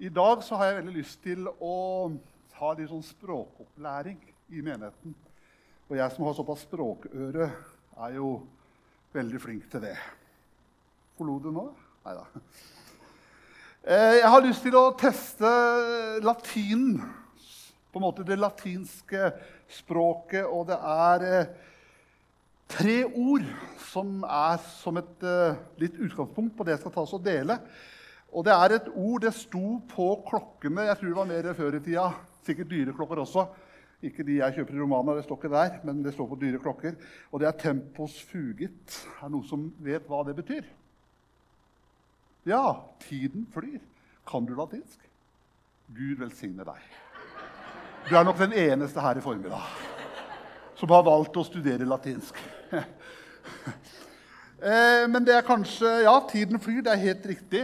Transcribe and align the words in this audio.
I 0.00 0.08
dag 0.08 0.40
så 0.40 0.56
har 0.56 0.70
jeg 0.70 0.76
veldig 0.78 0.92
lyst 0.96 1.18
til 1.20 1.48
å 1.60 1.74
ha 2.56 2.68
litt 2.72 2.88
sånn 2.88 3.02
språkopplæring 3.04 4.16
i 4.48 4.62
menigheten. 4.64 5.12
Og 5.90 5.92
jeg 5.98 6.14
som 6.14 6.24
har 6.24 6.36
såpass 6.38 6.62
språkøre, 6.64 7.48
er 8.00 8.14
jo 8.14 8.30
veldig 9.12 9.40
flink 9.44 9.66
til 9.68 9.84
det. 9.84 9.98
Forlo 11.18 11.36
du 11.44 11.50
nå? 11.52 11.66
Nei 12.06 12.16
da. 12.16 12.24
Jeg 13.92 14.32
har 14.32 14.46
lyst 14.46 14.64
til 14.64 14.80
å 14.80 14.86
teste 14.96 15.52
latinen. 16.24 16.96
På 17.92 18.00
en 18.00 18.08
måte 18.08 18.24
det 18.24 18.40
latinske 18.40 19.34
språket. 19.82 20.48
Og 20.48 20.64
det 20.72 20.80
er 20.80 21.28
eh, 21.28 21.54
tre 22.72 22.98
ord 23.04 23.44
som 23.92 24.22
er 24.24 24.60
som 24.80 24.96
et 25.04 25.28
uh, 25.28 25.60
litt 25.76 26.00
utgangspunkt 26.00 26.56
på 26.56 26.64
det 26.64 26.78
jeg 26.78 26.86
skal 26.86 26.96
ta 26.96 27.04
oss 27.04 27.18
og 27.20 27.26
dele. 27.28 27.60
Og 28.30 28.44
det 28.46 28.54
er 28.54 28.76
et 28.76 28.88
ord 28.94 29.24
det 29.24 29.32
sto 29.34 29.80
på 29.90 30.06
klokkene. 30.28 30.86
Jeg 30.86 30.98
tror 30.98 31.08
det 31.08 31.18
var 31.18 31.30
mer 31.30 31.50
før 31.58 31.76
i 31.76 31.82
tida. 31.82 32.06
Sikkert 32.46 32.70
dyreklokker 32.70 33.22
også. 33.24 33.46
Ikke 34.06 34.24
de 34.24 34.38
jeg 34.38 34.54
kjøper 34.56 34.78
i 34.78 34.80
Romania, 34.80 35.16
det 35.18 35.26
står 35.26 35.36
ikke 35.36 35.52
der, 35.52 35.74
men 35.84 35.98
det 36.04 36.14
står 36.14 36.28
på 36.30 36.38
dyre 36.40 36.60
klokker. 36.62 36.94
Og 37.32 37.40
det 37.40 37.48
er 37.48 37.58
'tempos 37.58 38.16
fugit'. 38.22 39.06
Er 39.20 39.28
det 39.28 39.32
noen 39.32 39.48
som 39.48 39.72
vet 39.78 40.06
hva 40.08 40.22
det 40.24 40.36
betyr? 40.36 40.64
Ja, 42.46 42.80
tiden 43.00 43.46
flyr. 43.52 43.80
Kan 44.26 44.46
du 44.46 44.54
latinsk? 44.54 44.98
Gud 45.88 46.16
velsigne 46.16 46.64
deg. 46.64 46.80
Du 48.08 48.16
er 48.16 48.24
nok 48.24 48.38
den 48.38 48.52
eneste 48.52 49.00
her 49.00 49.18
i 49.18 49.20
formiddag 49.20 49.60
som 50.80 50.90
har 50.90 51.04
valgt 51.04 51.36
å 51.36 51.44
studere 51.44 51.88
latinsk. 51.88 52.40
Eh, 54.60 55.06
men 55.08 55.24
det 55.24 55.32
er 55.32 55.40
kanskje 55.40 55.88
Ja, 56.04 56.18
tiden 56.28 56.60
flyr. 56.60 56.82
Det 56.84 56.92
er 56.92 56.98
helt 57.00 57.22
riktig. 57.26 57.62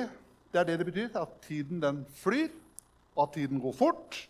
Det 0.56 0.62
er 0.62 0.70
det 0.70 0.78
det 0.80 0.86
betyr. 0.88 1.18
At 1.20 1.28
tiden 1.44 1.82
den 1.82 2.06
flyr, 2.16 2.48
og 3.16 3.22
at 3.28 3.34
tiden 3.34 3.60
går 3.60 3.72
fort. 3.76 4.28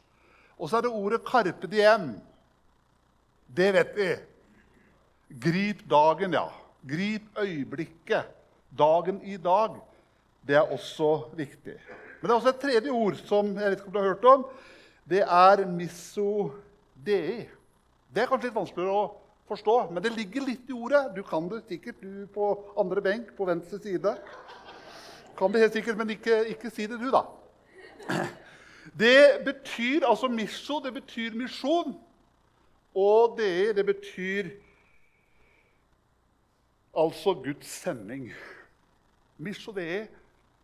Og 0.58 0.70
så 0.70 0.76
er 0.76 0.80
det 0.80 0.90
ordet 0.90 1.20
'carpe 1.20 1.66
diem'. 1.70 2.18
Det 3.56 3.74
vet 3.74 3.92
vi. 3.96 4.09
Grip 5.40 5.90
dagen, 5.90 6.32
ja. 6.32 6.48
Grip 6.88 7.23
øyeblikket. 7.38 8.24
Dagen 8.78 9.23
i 9.23 9.36
dag. 9.36 9.70
Det 10.48 10.56
er 10.56 10.73
også 10.73 11.28
viktig. 11.36 11.74
Men 12.20 12.23
det 12.23 12.30
er 12.30 12.34
også 12.34 12.48
et 12.48 12.60
tredje 12.60 12.90
ord 12.90 13.14
som 13.14 13.46
jeg 13.46 13.70
vet 13.70 13.79
ikke 13.79 13.86
om 13.86 13.92
du 13.92 13.98
har 13.98 14.08
hørt 14.08 14.24
om. 14.24 14.46
Det 15.08 15.23
er 15.23 15.66
misso 15.66 16.52
dei. 17.06 17.48
Det 18.14 18.23
er 18.23 18.26
kanskje 18.26 18.48
litt 18.48 18.54
vanskeligere 18.54 18.92
å 18.92 19.14
forstå, 19.46 19.90
men 19.90 20.02
det 20.02 20.12
ligger 20.16 20.42
litt 20.42 20.68
i 20.68 20.73
ordet. 20.74 21.14
Du 21.14 21.23
kan 21.23 21.48
det 21.48 21.62
sikkert, 21.68 22.01
du 22.02 22.26
på 22.34 22.73
andre 22.79 23.02
benk 23.02 23.36
på 23.36 23.46
venstre 23.46 23.79
side. 23.79 24.16
Kan 25.38 25.52
det 25.52 25.60
helt 25.60 25.73
sikkert, 25.73 25.96
men 25.96 26.10
ikke, 26.10 26.46
ikke 26.48 26.70
si 26.70 26.87
det, 26.87 27.01
du, 27.01 27.10
da. 27.12 27.23
Det 28.98 29.45
betyr 29.45 30.06
altså 30.09 30.29
misjo, 30.29 30.80
det 30.80 30.95
betyr 30.95 31.34
misjon. 31.37 31.98
Og 32.95 33.37
det, 33.38 33.76
det 33.76 33.87
betyr 33.87 34.48
altså 36.96 37.34
Guds 37.34 37.66
sending. 37.66 38.32
Misjo, 39.37 39.73
det 39.73 39.84
er, 39.96 40.07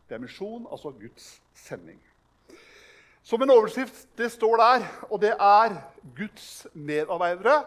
det 0.08 0.14
er 0.14 0.18
misjon, 0.18 0.66
altså 0.70 0.90
Guds 0.90 1.42
sending. 1.54 2.00
Som 3.22 3.42
en 3.42 3.50
overskrift 3.50 4.08
det 4.18 4.32
står 4.32 4.56
der, 4.56 4.86
og 5.10 5.20
det 5.20 5.34
er 5.38 5.76
Guds 6.16 6.66
medarbeidere. 6.72 7.64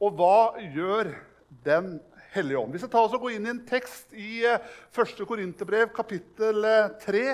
Og 0.00 0.10
hva 0.10 0.60
gjør 0.74 1.14
Den 1.64 2.00
hellige 2.34 2.58
ånd? 2.58 2.74
Vi 2.74 2.80
skal 2.82 2.90
ta 2.92 3.04
oss 3.04 3.14
og 3.14 3.22
gå 3.24 3.34
inn 3.34 3.46
i 3.46 3.52
en 3.52 3.62
tekst 3.68 4.14
i 4.18 4.42
1. 4.44 5.22
Korinterbrev, 5.28 5.92
kapittel 5.94 6.66
3, 7.04 7.24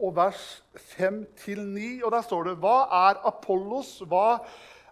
og 0.00 0.14
vers 0.16 0.44
5-9. 0.96 2.00
Og 2.04 2.10
der 2.14 2.26
står 2.26 2.48
det 2.48 2.56
Hva 2.62 2.76
er 3.06 3.20
Apollos? 3.30 3.98
Hva 4.10 4.40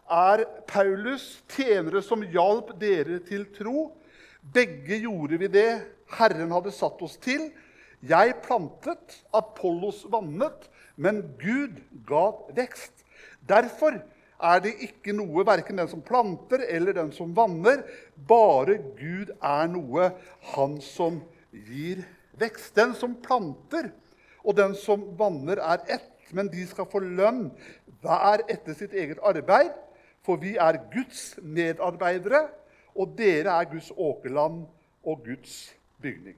er 0.08 0.44
Paulus? 0.68 1.30
Tjenere 1.50 2.02
som 2.04 2.22
hjalp 2.22 2.74
dere 2.80 3.18
til 3.26 3.48
tro. 3.56 3.88
Begge 4.40 5.00
gjorde 5.02 5.40
vi 5.42 5.50
det 5.52 5.70
Herren 6.18 6.54
hadde 6.54 6.72
satt 6.72 7.02
oss 7.04 7.18
til. 7.20 7.50
Jeg 8.06 8.36
plantet, 8.44 9.18
Apollos 9.34 10.04
vannet, 10.10 10.68
men 10.94 11.24
Gud 11.40 11.80
ga 12.06 12.28
vekst. 12.54 13.02
Derfor 13.48 13.98
er 14.38 14.60
det 14.62 14.74
ikke 14.86 15.14
noe, 15.16 15.42
verken 15.46 15.80
den 15.80 15.90
som 15.90 16.02
planter 16.04 16.62
eller 16.70 16.94
den 16.94 17.10
som 17.14 17.34
vanner. 17.34 17.82
Bare 18.28 18.78
Gud 18.98 19.32
er 19.34 19.70
noe, 19.70 20.12
han 20.54 20.78
som 20.84 21.20
gir 21.50 22.04
vekst. 22.38 22.74
Den 22.78 22.94
som 22.94 23.16
planter 23.22 23.90
og 24.44 24.56
den 24.56 24.76
som 24.78 25.02
vanner, 25.18 25.58
er 25.58 25.82
ett, 25.98 26.30
men 26.32 26.50
de 26.52 26.64
skal 26.68 26.86
få 26.88 27.02
lønn 27.02 27.48
hver 28.02 28.44
etter 28.48 28.76
sitt 28.78 28.94
eget 28.94 29.20
arbeid. 29.26 29.74
For 30.22 30.38
vi 30.40 30.54
er 30.60 30.80
Guds 30.92 31.38
medarbeidere, 31.42 32.46
og 32.98 33.14
dere 33.18 33.58
er 33.58 33.70
Guds 33.70 33.90
åkerland 33.96 34.66
og 35.06 35.24
Guds 35.24 35.74
bygning. 36.02 36.36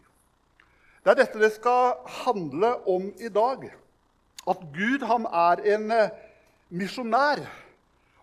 Det 1.01 1.13
er 1.13 1.21
dette 1.23 1.41
det 1.41 1.53
skal 1.55 1.97
handle 2.25 2.75
om 2.89 3.09
i 3.19 3.29
dag. 3.33 3.71
At 4.49 4.61
Gud 4.75 5.05
han 5.09 5.27
er 5.27 5.63
en 5.75 5.91
eh, 5.93 6.13
misjonær 6.69 7.43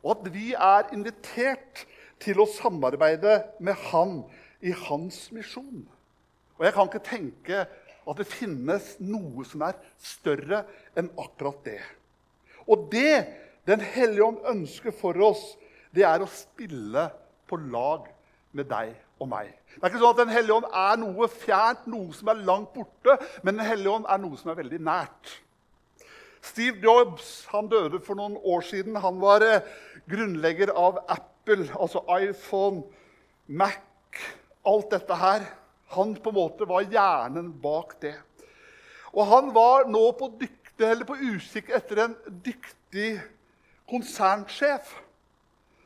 og 0.08 0.14
at 0.16 0.28
vi 0.32 0.54
er 0.56 0.94
invitert 0.96 1.84
til 2.24 2.40
å 2.40 2.48
samarbeide 2.48 3.42
med 3.60 3.76
han 3.90 4.22
i 4.64 4.72
hans 4.88 5.26
misjon. 5.36 5.84
Og 6.58 6.64
jeg 6.66 6.74
kan 6.74 6.88
ikke 6.88 7.04
tenke 7.04 7.66
at 8.08 8.20
det 8.22 8.30
finnes 8.30 8.94
noe 9.04 9.44
som 9.46 9.66
er 9.68 9.76
større 10.00 10.64
enn 10.98 11.12
akkurat 11.20 11.60
det. 11.68 11.82
Og 12.68 12.88
det 12.94 13.44
Den 13.68 13.82
hellige 13.84 14.24
ånd 14.24 14.46
ønsker 14.48 14.94
for 14.96 15.18
oss, 15.20 15.42
det 15.92 16.06
er 16.08 16.22
å 16.24 16.30
spille 16.32 17.02
på 17.52 17.58
lag 17.68 18.06
med 18.56 18.70
deg 18.70 18.94
og 19.20 19.28
meg. 19.28 19.50
Det 19.74 19.82
er 19.82 19.92
ikke 19.92 20.00
sånn 20.00 20.14
at 20.14 20.22
Den 20.22 20.32
hellige 20.32 20.56
ånd 20.56 20.70
er 20.72 21.02
noe 21.02 21.28
fjernt, 21.28 21.84
noe 21.92 22.16
som 22.16 22.32
er 22.32 22.46
langt 22.48 22.72
borte, 22.72 23.18
men 23.44 23.60
Den 23.60 23.68
hellige 23.68 23.92
ånd 23.92 24.08
er 24.08 24.22
noe 24.24 24.40
som 24.40 24.54
er 24.54 24.62
veldig 24.62 24.80
nært. 24.88 25.34
Steve 26.48 26.80
Jobs 26.80 27.48
han 27.52 27.68
døde 27.68 28.00
for 28.00 28.16
noen 28.16 28.38
år 28.40 28.64
siden. 28.64 28.96
Han 29.04 29.20
var 29.20 29.44
eh, 29.44 29.68
grunnlegger 30.10 30.72
av 30.76 31.00
Apple, 31.08 31.68
altså 31.76 32.04
iPhone, 32.20 32.84
Mac, 33.48 33.80
alt 34.68 34.92
dette 34.92 35.16
her. 35.16 35.48
Han 35.96 36.16
på 36.20 36.32
en 36.32 36.38
måte 36.38 36.68
var 36.68 36.88
hjernen 36.92 37.52
bak 37.64 37.96
det. 38.02 38.16
Og 39.16 39.28
han 39.30 39.52
var 39.56 39.88
nå 39.90 40.04
på, 40.20 40.30
dykte, 40.40 40.94
på 41.08 41.18
utkikk 41.32 41.72
etter 41.76 42.04
en 42.04 42.16
dyktig 42.44 43.16
konsernsjef. 43.90 44.92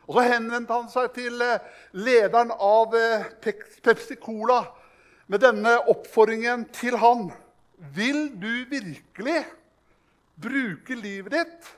Og 0.10 0.18
Så 0.18 0.26
henvendte 0.28 0.76
han 0.76 0.90
seg 0.92 1.12
til 1.16 1.42
eh, 1.46 1.62
lederen 1.94 2.52
av 2.52 2.96
eh, 2.98 3.30
Pepsi 3.86 4.18
Cola 4.20 4.64
med 5.31 5.44
denne 5.46 5.78
oppfordringen 5.92 6.66
til 6.76 6.98
han. 7.00 7.30
Vil 7.96 8.28
du 8.42 8.66
virkelig 8.70 9.44
bruke 10.42 10.98
livet 10.98 11.38
ditt 11.38 11.70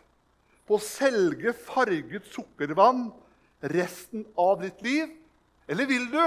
på 0.67 0.77
å 0.77 0.83
selge 0.83 1.53
farget 1.65 2.27
sukkervann 2.31 3.09
resten 3.73 4.25
av 4.39 4.61
ditt 4.63 4.81
liv? 4.85 5.11
Eller 5.67 5.87
vil 5.89 6.07
du 6.11 6.21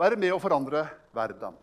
være 0.00 0.18
med 0.20 0.34
å 0.34 0.40
forandre 0.42 0.86
verden? 1.16 1.56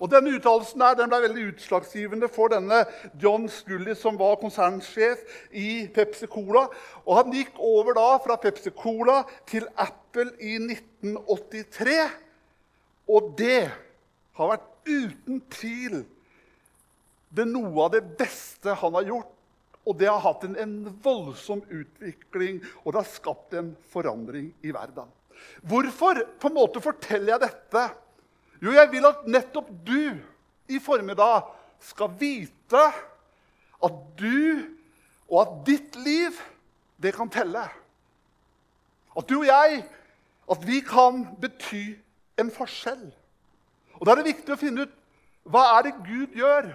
Og 0.00 0.08
Denne 0.10 0.32
uttalelsen 0.34 0.80
ble 0.80 1.20
veldig 1.26 1.44
utslagsgivende 1.52 2.28
for 2.32 2.50
denne 2.52 2.80
John 3.20 3.44
Scully, 3.52 3.94
som 3.94 4.16
var 4.18 4.38
konsernsjef 4.40 5.22
i 5.52 5.86
Pepsi 5.94 6.26
Cola. 6.30 6.66
Og 7.04 7.18
Han 7.20 7.34
gikk 7.36 7.58
over 7.58 7.96
da 7.98 8.08
fra 8.24 8.38
Pepsi 8.40 8.72
Cola 8.74 9.22
til 9.46 9.68
Apple 9.76 10.32
i 10.40 10.56
1983. 10.56 11.98
Og 13.12 13.34
det 13.38 13.68
har 14.34 14.52
vært 14.54 14.70
uten 14.88 15.42
tvil 15.52 16.02
det 17.34 17.46
noe 17.50 17.86
av 17.86 17.94
det 17.94 18.02
beste 18.18 18.74
han 18.78 18.94
har 18.94 19.08
gjort. 19.08 19.33
Og 19.84 19.98
det 20.00 20.08
har 20.08 20.22
hatt 20.24 20.46
en, 20.46 20.56
en, 20.56 20.76
voldsom 21.04 21.60
utvikling, 21.68 22.62
og 22.84 22.94
det 22.94 23.02
har 23.02 23.10
skapt 23.10 23.56
en 23.58 23.74
forandring 23.92 24.48
i 24.64 24.72
verden. 24.72 25.10
Hvorfor 25.60 26.22
på 26.40 26.48
en 26.48 26.56
måte 26.56 26.80
forteller 26.80 27.34
jeg 27.34 27.44
dette? 27.44 27.82
Jo, 28.64 28.72
jeg 28.72 28.88
vil 28.94 29.10
at 29.10 29.26
nettopp 29.28 29.68
du 29.84 30.14
i 30.72 30.80
formiddag 30.80 31.50
skal 31.84 32.14
vite 32.16 32.84
at 33.84 34.00
du 34.16 34.64
og 35.28 35.40
at 35.40 35.52
ditt 35.66 35.96
liv, 36.00 36.36
det 37.00 37.12
kan 37.16 37.28
telle. 37.32 37.64
At 39.14 39.28
du 39.28 39.38
og 39.40 39.46
jeg, 39.48 39.84
at 40.50 40.66
vi 40.66 40.80
kan 40.84 41.24
bety 41.40 41.84
en 42.40 42.50
forskjell. 42.52 43.06
Og 44.00 44.06
Da 44.06 44.12
er 44.12 44.20
det 44.20 44.32
viktig 44.32 44.54
å 44.54 44.60
finne 44.60 44.84
ut 44.84 45.00
hva 45.44 45.64
er 45.76 45.86
det 45.86 45.98
Gud 46.06 46.36
gjør. 46.38 46.70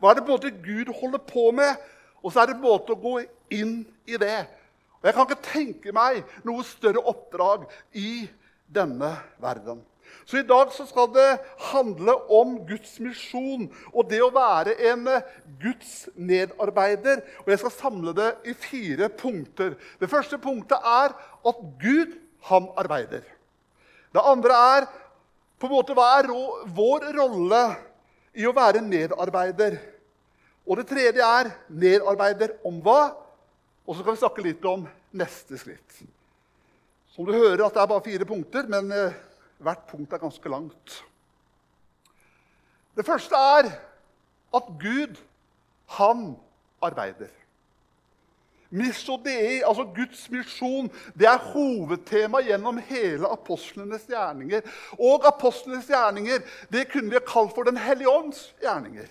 Hva 0.00 0.10
er 0.10 0.18
det 0.18 0.28
både 0.28 0.52
Gud 0.64 0.92
holder 1.00 1.20
på 1.24 1.50
med? 1.56 1.76
Og 2.22 2.32
så 2.32 2.42
er 2.42 2.50
det 2.50 2.56
en 2.58 2.64
måte 2.64 2.94
å 2.94 3.00
gå 3.00 3.20
inn 3.54 3.80
i 4.06 4.18
det. 4.20 4.44
Og 5.00 5.08
Jeg 5.08 5.16
kan 5.16 5.28
ikke 5.28 5.52
tenke 5.52 5.94
meg 5.96 6.24
noe 6.44 6.64
større 6.66 7.02
oppdrag 7.08 7.64
i 7.96 8.28
denne 8.68 9.14
verden. 9.40 9.80
Så 10.26 10.40
i 10.40 10.46
dag 10.46 10.72
så 10.74 10.84
skal 10.86 11.08
det 11.14 11.28
handle 11.70 12.14
om 12.34 12.56
Guds 12.68 12.96
misjon 13.02 13.68
og 13.92 14.08
det 14.10 14.20
å 14.22 14.32
være 14.34 14.74
en 14.90 15.06
Guds 15.62 16.08
medarbeider. 16.14 17.22
Og 17.44 17.52
Jeg 17.52 17.62
skal 17.62 17.76
samle 17.76 18.14
det 18.16 18.30
i 18.44 18.54
fire 18.54 19.08
punkter. 19.08 19.76
Det 20.00 20.10
første 20.10 20.38
punktet 20.38 20.78
er 20.78 21.14
at 21.14 21.62
Gud, 21.80 22.18
han 22.48 22.70
arbeider. 22.80 23.24
Det 24.10 24.22
andre 24.24 24.56
er 24.76 24.86
på 25.60 25.68
en 25.68 25.74
måte 25.74 25.94
hva 25.96 26.06
er 26.18 26.30
vår 26.72 27.10
rolle 27.18 27.64
i 28.32 28.46
å 28.48 28.54
være 28.56 28.80
medarbeider. 28.80 29.76
Og 30.70 30.78
det 30.78 30.86
tredje 30.86 31.26
er 31.26 31.50
nedarbeider 31.66 32.54
om 32.66 32.76
hva? 32.84 33.10
Og 33.82 33.96
så 33.96 34.04
kan 34.06 34.14
vi 34.14 34.22
snakke 34.22 34.44
litt 34.44 34.66
om 34.70 34.84
neste 35.18 35.58
skritt. 35.58 35.96
Som 37.10 37.26
du 37.26 37.34
hører 37.34 37.64
at 37.64 37.74
det 37.74 37.82
er 37.82 37.90
bare 37.90 38.06
fire 38.06 38.28
punkter, 38.28 38.68
men 38.70 38.92
eh, 38.94 39.16
hvert 39.58 39.82
punkt 39.90 40.14
er 40.14 40.22
ganske 40.22 40.52
langt. 40.52 41.00
Det 42.94 43.06
første 43.06 43.34
er 43.34 43.72
at 44.54 44.70
Gud, 44.78 45.18
han 45.98 46.24
arbeider. 46.82 47.34
Misodei, 48.70 49.64
altså 49.66 49.88
Guds 49.90 50.28
misjon, 50.30 50.86
det 51.18 51.26
er 51.26 51.48
hovedtema 51.50 52.38
gjennom 52.46 52.78
hele 52.86 53.26
apostlenes 53.26 54.06
gjerninger. 54.06 54.62
Og 54.94 55.26
apostlenes 55.26 55.90
gjerninger 55.90 56.46
det 56.70 56.86
kunne 56.92 57.10
vi 57.10 57.26
kalt 57.26 57.56
for 57.56 57.66
Den 57.66 57.80
hellige 57.82 58.12
ånds 58.12 58.52
gjerninger. 58.62 59.10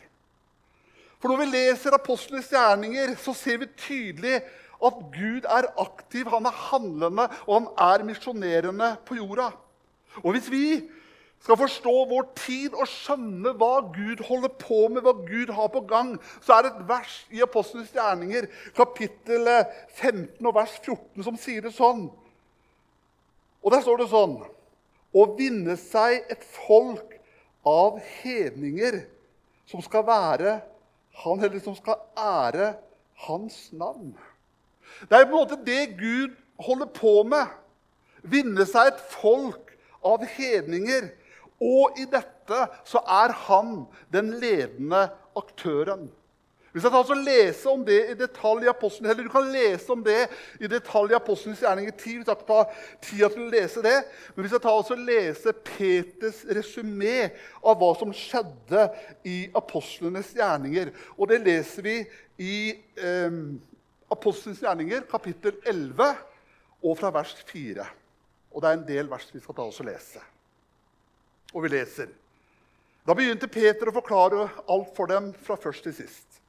For 1.19 1.31
når 1.31 1.41
vi 1.41 1.49
leser 1.51 1.95
apostlenes 1.95 2.47
gjerninger, 2.51 3.15
så 3.19 3.33
ser 3.35 3.59
vi 3.59 3.71
tydelig 3.79 4.39
at 4.79 5.01
Gud 5.11 5.47
er 5.51 5.67
aktiv, 5.81 6.29
han 6.31 6.47
er 6.47 6.61
handlende, 6.69 7.25
og 7.47 7.57
han 7.57 7.67
er 7.75 8.05
misjonerende 8.07 8.93
på 9.05 9.17
jorda. 9.19 9.49
Og 10.23 10.31
hvis 10.31 10.47
vi 10.51 10.63
skal 11.43 11.57
forstå 11.59 11.93
vår 12.09 12.25
tid 12.39 12.75
og 12.75 12.87
skjønne 12.87 13.53
hva 13.59 13.73
Gud 13.95 14.23
holder 14.27 14.51
på 14.59 14.79
med, 14.91 15.03
hva 15.03 15.13
Gud 15.27 15.51
har 15.55 15.67
på 15.71 15.83
gang, 15.87 16.15
så 16.43 16.55
er 16.55 16.65
det 16.65 16.71
et 16.73 16.87
vers 16.87 17.19
i 17.35 17.43
Apostlenes 17.43 17.91
gjerninger, 17.95 18.47
kapittel 18.75 19.47
15 19.95 20.45
og 20.45 20.55
vers 20.55 20.75
14, 20.83 21.23
som 21.27 21.39
sier 21.39 21.67
det 21.67 21.75
sånn. 21.75 22.07
Og 23.63 23.75
der 23.75 23.83
står 23.83 23.99
det 23.99 24.09
sånn 24.11 24.39
Å 25.09 25.23
vinne 25.35 25.73
seg 25.81 26.27
et 26.31 26.43
folk 26.67 27.15
av 27.67 27.97
hedninger 28.21 29.01
som 29.67 29.81
skal 29.83 30.05
være 30.07 30.59
han, 31.13 31.39
heller 31.39 31.59
som 31.63 31.75
skal 31.77 31.99
ære 32.17 32.73
hans 33.27 33.69
navn. 33.75 34.13
Det 35.09 35.15
er 35.15 35.25
på 35.25 35.33
en 35.33 35.37
måte 35.37 35.59
det 35.65 35.97
Gud 35.99 36.35
holder 36.59 36.89
på 36.93 37.23
med. 37.27 37.47
Vinne 38.23 38.65
seg 38.67 38.91
et 38.91 39.03
folk 39.13 39.73
av 40.05 40.23
hedninger. 40.37 41.11
Og 41.59 41.99
i 41.99 42.05
dette 42.07 42.59
så 42.87 43.01
er 43.03 43.33
han 43.47 43.83
den 44.13 44.31
ledende 44.39 45.09
aktøren. 45.39 46.07
Hvis 46.69 46.85
jeg 46.85 46.93
tar 46.93 47.11
og 47.15 47.21
lese 47.25 47.69
om 47.71 47.81
det 47.85 47.97
i 48.11 48.15
detalj 48.17 48.67
i 48.67 48.69
Apostelen, 48.69 49.09
eller 49.09 49.25
Du 49.25 49.31
kan 49.33 49.47
lese 49.51 49.89
om 49.91 50.03
det 50.05 50.27
i 50.61 50.67
detalj 50.69 51.11
i 51.11 51.17
Apostelens 51.17 51.63
gjerninger 51.63 51.91
10. 51.91 52.03
Vi 52.09 52.25
jeg 52.27 52.37
ikke 52.37 52.45
ta 52.45 52.59
tida 53.01 53.29
til 53.33 53.45
å 53.47 53.49
lese 53.49 53.81
det. 53.81 53.95
Men 54.35 54.45
hvis 54.45 54.53
jeg 54.53 54.61
tar 54.61 54.77
og 54.77 55.01
lese 55.07 55.53
Peters 55.65 56.43
resymé 56.45 57.31
av 57.63 57.79
hva 57.79 57.89
som 57.97 58.13
skjedde 58.13 58.85
i 59.25 59.39
apostlenes 59.57 60.29
gjerninger 60.37 60.91
Og 61.17 61.27
det 61.31 61.41
leser 61.41 61.85
vi 61.85 61.97
i 62.37 62.57
eh, 63.01 63.41
Apostelens 64.09 64.61
gjerninger, 64.61 65.03
kapittel 65.09 65.57
11, 65.69 66.13
og 66.81 66.95
fra 66.97 67.11
vers 67.13 67.33
4. 67.49 67.85
Og 68.53 68.61
det 68.61 68.69
er 68.69 68.77
en 68.77 68.87
del 68.87 69.09
vers 69.09 69.27
vi 69.33 69.41
skal 69.41 69.57
ta 69.57 69.65
oss 69.69 69.81
og 69.81 69.89
lese. 69.89 70.21
Og 71.53 71.65
vi 71.65 71.73
leser. 71.73 72.09
Da 73.05 73.15
begynte 73.17 73.49
Peter 73.49 73.89
å 73.89 73.95
forklare 73.95 74.47
alt 74.69 74.93
for 74.97 75.09
dem 75.09 75.31
fra 75.45 75.57
først 75.57 75.85
til 75.85 75.95
sist. 75.97 76.39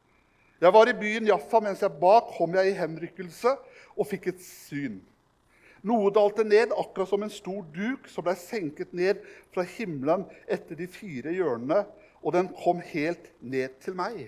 Jeg 0.61 0.73
var 0.77 0.89
i 0.89 0.97
byen 0.97 1.29
Jaffa. 1.31 1.61
Mens 1.65 1.83
jeg 1.83 2.01
ba, 2.01 2.19
kom 2.37 2.55
jeg 2.59 2.73
i 2.73 2.77
henrykkelse 2.79 3.55
og 3.97 4.09
fikk 4.09 4.31
et 4.33 4.43
syn. 4.45 5.01
Noe 5.87 6.11
dalte 6.13 6.45
ned, 6.45 6.75
akkurat 6.77 7.09
som 7.09 7.23
en 7.25 7.33
stor 7.33 7.63
duk 7.73 8.09
som 8.13 8.27
ble 8.27 8.35
senket 8.37 8.93
ned 8.93 9.23
fra 9.55 9.65
himmelen 9.65 10.27
etter 10.45 10.77
de 10.77 10.85
fire 10.93 11.33
hjørnene, 11.33 11.87
og 12.21 12.35
den 12.37 12.51
kom 12.53 12.83
helt 12.85 13.31
ned 13.41 13.79
til 13.81 13.97
meg. 13.97 14.27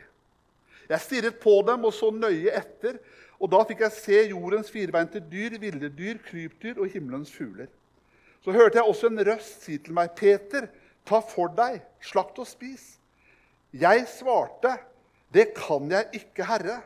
Jeg 0.88 1.05
stirret 1.05 1.37
på 1.43 1.58
dem 1.69 1.84
og 1.84 1.93
så 1.93 2.08
nøye 2.12 2.55
etter, 2.56 2.96
og 3.37 3.50
da 3.52 3.61
fikk 3.69 3.85
jeg 3.85 3.96
se 3.99 4.23
jordens 4.31 4.70
firbeinte 4.73 5.20
dyr, 5.20 5.58
ville 5.61 5.90
dyr, 5.93 6.23
krypdyr 6.25 6.81
og 6.81 6.88
himmelens 6.94 7.32
fugler. 7.35 7.69
Så 8.43 8.55
hørte 8.55 8.78
jeg 8.78 8.88
også 8.88 9.11
en 9.11 9.23
røst 9.26 9.67
si 9.67 9.76
til 9.78 9.94
meg, 9.94 10.17
'Peter, 10.17 10.67
ta 11.05 11.20
for 11.20 11.52
deg, 11.52 11.82
slakt 12.00 12.38
og 12.38 12.46
spis.' 12.46 12.99
Jeg 13.73 14.06
svarte, 14.08 14.78
'Det 15.32 15.55
kan 15.55 15.90
jeg 15.90 16.08
ikke, 16.12 16.44
Herre.' 16.44 16.82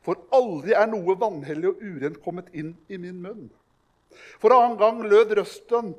For 0.00 0.16
aldri 0.32 0.72
er 0.72 0.86
noe 0.88 1.12
vanhellig 1.20 1.68
og 1.68 1.82
urent 1.84 2.22
kommet 2.24 2.46
inn 2.56 2.72
i 2.88 2.96
min 2.96 3.18
munn. 3.20 3.50
For 4.40 4.54
annen 4.54 4.78
gang 4.80 5.02
lød 5.04 5.34
røsten 5.36 5.92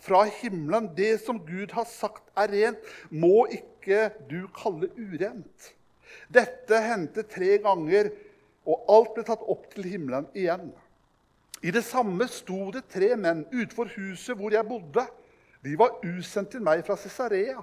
fra 0.00 0.24
himmelen, 0.24 0.88
'Det 0.96 1.20
som 1.20 1.38
Gud 1.38 1.74
har 1.76 1.84
sagt 1.84 2.30
er 2.36 2.48
rent, 2.48 2.78
må 3.10 3.46
ikke 3.46 4.10
du 4.30 4.46
kalle 4.56 4.88
urent.' 4.96 5.74
Dette 6.32 6.80
hendte 6.80 7.22
tre 7.28 7.58
ganger 7.58 8.10
og 8.66 8.84
alt 8.88 9.14
ble 9.14 9.24
tatt 9.26 9.44
opp 9.52 9.68
til 9.74 9.84
himmelen 9.84 10.28
igjen. 10.34 10.70
I 11.62 11.70
det 11.70 11.84
samme 11.84 12.26
sto 12.30 12.70
det 12.74 12.86
tre 12.90 13.12
menn 13.16 13.44
utenfor 13.52 13.90
huset 13.96 14.38
hvor 14.38 14.54
jeg 14.54 14.66
bodde. 14.66 15.04
De 15.62 15.76
var 15.78 16.00
usendt 16.02 16.50
til 16.54 16.64
meg 16.64 16.82
fra 16.86 16.96
Cesarea. 16.98 17.60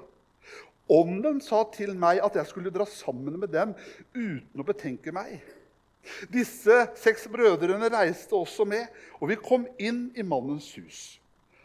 Ånden 0.90 1.38
sa 1.46 1.62
til 1.74 1.94
meg 1.98 2.22
at 2.26 2.36
jeg 2.40 2.50
skulle 2.50 2.74
dra 2.74 2.86
sammen 2.90 3.38
med 3.38 3.52
dem 3.54 3.76
uten 4.16 4.62
å 4.62 4.66
betenke 4.66 5.14
meg. 5.14 5.38
Disse 6.34 6.88
seks 6.98 7.28
brødrene 7.30 7.92
reiste 7.94 8.34
også 8.34 8.66
med, 8.66 8.88
og 9.20 9.30
vi 9.30 9.38
kom 9.38 9.68
inn 9.78 10.08
i 10.18 10.26
mannens 10.26 10.72
hus. 10.80 11.20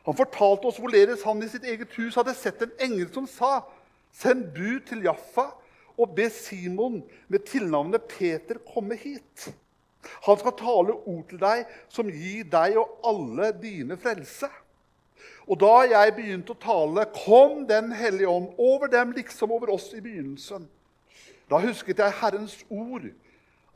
Han 0.05 0.17
fortalte 0.19 0.69
oss 0.69 0.81
hvorledes 0.82 1.25
han 1.25 1.41
i 1.41 1.49
sitt 1.49 1.65
eget 1.65 1.94
hus 1.97 2.19
hadde 2.19 2.35
sett 2.37 2.61
en 2.65 2.75
engel 2.85 3.09
som 3.15 3.29
sa:" 3.31 3.62
Send 4.15 4.53
bud 4.55 4.85
til 4.87 5.00
Jaffa 5.03 5.49
og 5.99 6.12
be 6.15 6.29
Simon 6.31 7.00
med 7.27 7.43
tilnavnet 7.49 8.05
Peter 8.06 8.61
komme 8.62 8.94
hit. 8.94 9.49
Han 10.27 10.38
skal 10.38 10.55
tale 10.59 10.94
ord 10.94 11.25
til 11.31 11.41
deg 11.41 11.65
som 11.91 12.12
gir 12.12 12.44
deg 12.47 12.77
og 12.79 13.00
alle 13.11 13.50
dine 13.59 13.97
frelse. 13.99 14.47
Og 15.44 15.61
da 15.61 15.75
jeg 15.91 16.14
begynte 16.17 16.55
å 16.55 16.61
tale, 16.61 17.05
kom 17.25 17.67
Den 17.69 17.93
hellige 17.93 18.31
ånd 18.31 18.55
over 18.58 18.88
dem 18.88 19.12
liksom 19.12 19.52
over 19.52 19.75
oss 19.75 19.91
i 19.93 20.00
begynnelsen. 20.00 20.69
Da 21.50 21.61
husket 21.61 22.00
jeg 22.00 22.19
Herrens 22.20 22.56
ord, 22.70 23.11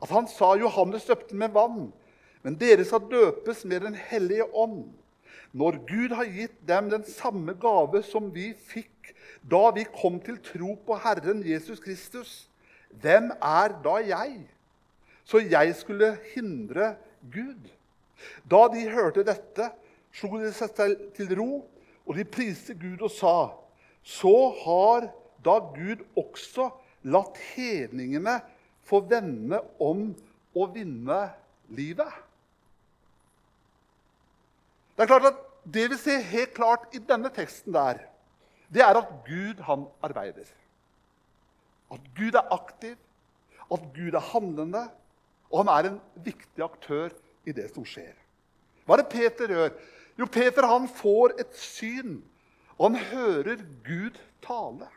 at 0.01 0.09
han 0.09 0.27
sa 0.31 0.55
Johannes 0.57 1.05
døpte 1.05 1.37
med 1.37 1.53
vann, 1.53 1.91
men 2.41 2.55
dere 2.57 2.85
skal 2.87 3.05
døpes 3.11 3.65
med 3.65 3.85
Den 3.85 3.95
hellige 3.95 4.47
ånd. 4.55 4.87
Når 5.51 5.79
Gud 5.89 6.13
har 6.13 6.29
gitt 6.29 6.57
dem 6.67 6.89
den 6.89 7.03
samme 7.05 7.55
gave 7.57 8.03
som 8.05 8.29
vi 8.33 8.53
fikk 8.53 9.13
da 9.49 9.69
vi 9.73 9.85
kom 9.89 10.19
til 10.21 10.37
tro 10.45 10.75
på 10.85 10.97
Herren 11.01 11.41
Jesus 11.45 11.79
Kristus, 11.81 12.49
hvem 13.01 13.31
er 13.41 13.73
da 13.83 13.97
jeg? 14.01 14.41
Så 15.25 15.41
jeg 15.45 15.75
skulle 15.77 16.17
hindre 16.33 16.95
Gud. 17.33 17.69
Da 18.49 18.67
de 18.73 18.85
hørte 18.89 19.23
dette, 19.23 19.69
slo 20.19 20.39
de 20.41 20.51
seg 20.53 20.75
til 21.15 21.33
ro, 21.39 21.63
og 22.05 22.17
de 22.17 22.25
priste 22.27 22.75
Gud 22.77 23.01
og 23.01 23.11
sa:" 23.13 23.37
Så 24.03 24.35
har 24.63 25.09
da 25.43 25.59
Gud 25.75 26.05
også 26.17 26.69
latt 27.03 27.37
hedningene 27.53 28.39
få 28.87 29.01
vende 29.07 29.59
om 29.79 30.09
å 30.55 30.65
vinne 30.73 31.19
livet. 31.75 32.13
Det 34.95 35.05
er 35.05 35.11
klart 35.11 35.29
at 35.29 35.43
det 35.63 35.85
vi 35.91 35.99
ser 35.99 36.23
helt 36.31 36.55
klart 36.55 36.95
i 36.95 37.01
denne 37.03 37.29
teksten, 37.31 37.73
der, 37.75 38.01
det 38.73 38.81
er 38.83 38.97
at 38.99 39.11
Gud 39.27 39.61
han 39.67 39.85
arbeider. 40.05 40.47
At 41.91 42.01
Gud 42.17 42.35
er 42.35 42.53
aktiv, 42.53 42.97
at 43.71 43.85
Gud 43.95 44.17
er 44.17 44.31
handlende, 44.31 44.87
og 45.49 45.63
han 45.63 45.71
er 45.73 45.89
en 45.89 46.01
viktig 46.25 46.63
aktør 46.63 47.13
i 47.45 47.53
det 47.55 47.69
som 47.73 47.85
skjer. 47.87 48.13
Hva 48.85 48.97
er 48.97 49.03
det 49.03 49.11
Peter 49.13 49.53
gjør? 49.53 49.73
Jo, 50.19 50.27
Peter 50.27 50.67
han 50.67 50.87
får 50.91 51.37
et 51.39 51.53
syn, 51.55 52.17
og 52.75 52.89
han 52.89 52.97
hører 53.13 53.61
Gud 53.85 54.17
tale. 54.43 54.89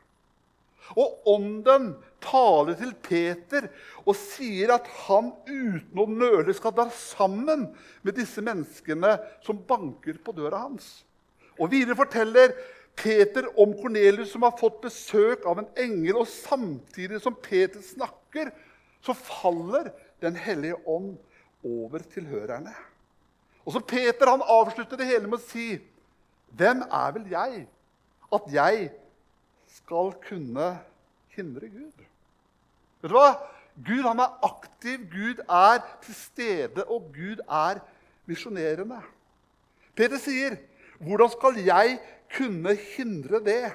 Og 0.98 1.22
ånden 1.30 1.92
taler 2.22 2.74
til 2.78 2.90
Peter 3.06 3.68
og 4.02 4.16
sier 4.18 4.74
at 4.74 4.88
han 5.06 5.30
uten 5.46 6.02
å 6.02 6.08
nøle 6.10 6.54
skal 6.58 6.74
dra 6.74 6.88
sammen 6.94 7.68
med 8.02 8.18
disse 8.18 8.42
menneskene 8.44 9.14
som 9.46 9.62
banker 9.68 10.18
på 10.24 10.34
døra 10.36 10.64
hans. 10.66 11.04
Og 11.60 11.70
videre 11.72 11.96
forteller 11.98 12.56
Peter 12.98 13.46
om 13.60 13.72
Kornelius 13.78 14.34
som 14.34 14.44
har 14.44 14.58
fått 14.58 14.82
besøk 14.82 15.46
av 15.48 15.62
en 15.62 15.70
engel. 15.80 16.18
Og 16.24 16.28
samtidig 16.28 17.22
som 17.22 17.38
Peter 17.38 17.82
snakker, 17.84 18.52
så 19.02 19.14
faller 19.18 19.92
Den 20.22 20.36
hellige 20.38 20.76
ånd 20.86 21.16
over 21.66 21.98
tilhørerne. 22.12 22.70
Og 23.64 23.76
så 23.76 23.80
Peter 23.80 24.30
han 24.30 24.42
avslutter 24.42 24.98
det 24.98 25.06
hele 25.06 25.28
med 25.28 25.38
å 25.38 25.46
si, 25.46 25.78
'Hvem 26.52 26.82
er 26.82 27.12
vel 27.12 27.28
jeg?' 27.30 27.68
at 28.32 28.42
jeg 28.48 28.90
skal 29.68 30.12
kunne 30.28 30.80
hindre 31.36 31.68
Gud? 31.68 32.04
Vet 33.02 33.10
du 33.10 33.16
hva? 33.16 33.36
Gud 33.76 34.04
han 34.04 34.20
er 34.20 34.38
aktiv, 34.44 35.04
Gud 35.12 35.40
er 35.48 35.80
til 36.02 36.14
stede, 36.14 36.84
og 36.84 37.12
Gud 37.12 37.40
er 37.48 37.80
misjonerende. 38.26 39.00
Peter 39.94 40.18
sier, 40.18 40.56
'Hvordan 41.00 41.30
skal 41.30 41.54
jeg 41.64 42.00
kunne 42.36 42.76
hindre 42.96 43.44
det?' 43.44 43.72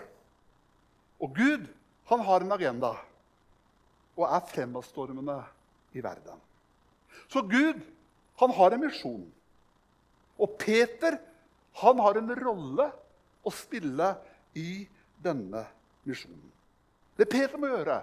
Og 1.19 1.33
Gud 1.35 1.67
han 2.05 2.19
har 2.19 2.39
en 2.41 2.51
agenda 2.51 2.93
og 4.17 4.35
er 4.35 4.45
fremadstormende 4.53 5.43
i 5.93 6.03
verden. 6.03 6.41
Så 7.27 7.41
Gud 7.41 7.81
han 8.39 8.51
har 8.51 8.73
en 8.73 8.81
misjon. 8.81 9.33
Og 10.37 10.53
Peter 10.61 11.17
han 11.81 11.99
har 12.01 12.17
en 12.17 12.31
rolle 12.37 12.87
å 13.45 13.53
spille 13.53 14.11
i 14.57 14.85
denne 15.23 15.63
misjonen. 16.07 16.53
Det 17.17 17.27
Peter 17.29 17.57
må 17.57 17.69
gjøre, 17.69 18.01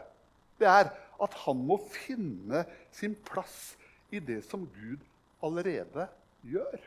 det 0.58 0.68
er 0.70 0.90
at 1.22 1.36
han 1.44 1.60
må 1.66 1.78
finne 1.90 2.64
sin 2.94 3.14
plass 3.26 3.74
i 4.14 4.20
det 4.22 4.40
som 4.46 4.66
Gud 4.74 5.02
allerede 5.44 6.08
gjør. 6.46 6.80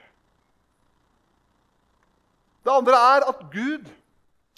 Det 2.63 2.73
andre 2.73 2.99
er 3.13 3.27
at 3.29 3.43
Gud 3.51 3.87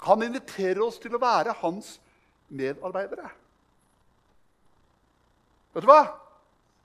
han 0.06 0.26
inviterer 0.26 0.82
oss 0.82 0.98
til 1.02 1.14
å 1.14 1.22
være 1.22 1.54
hans 1.62 1.98
medarbeidere. 2.50 3.30
Vet 5.76 5.86
du 5.86 5.90
hva? 5.90 6.02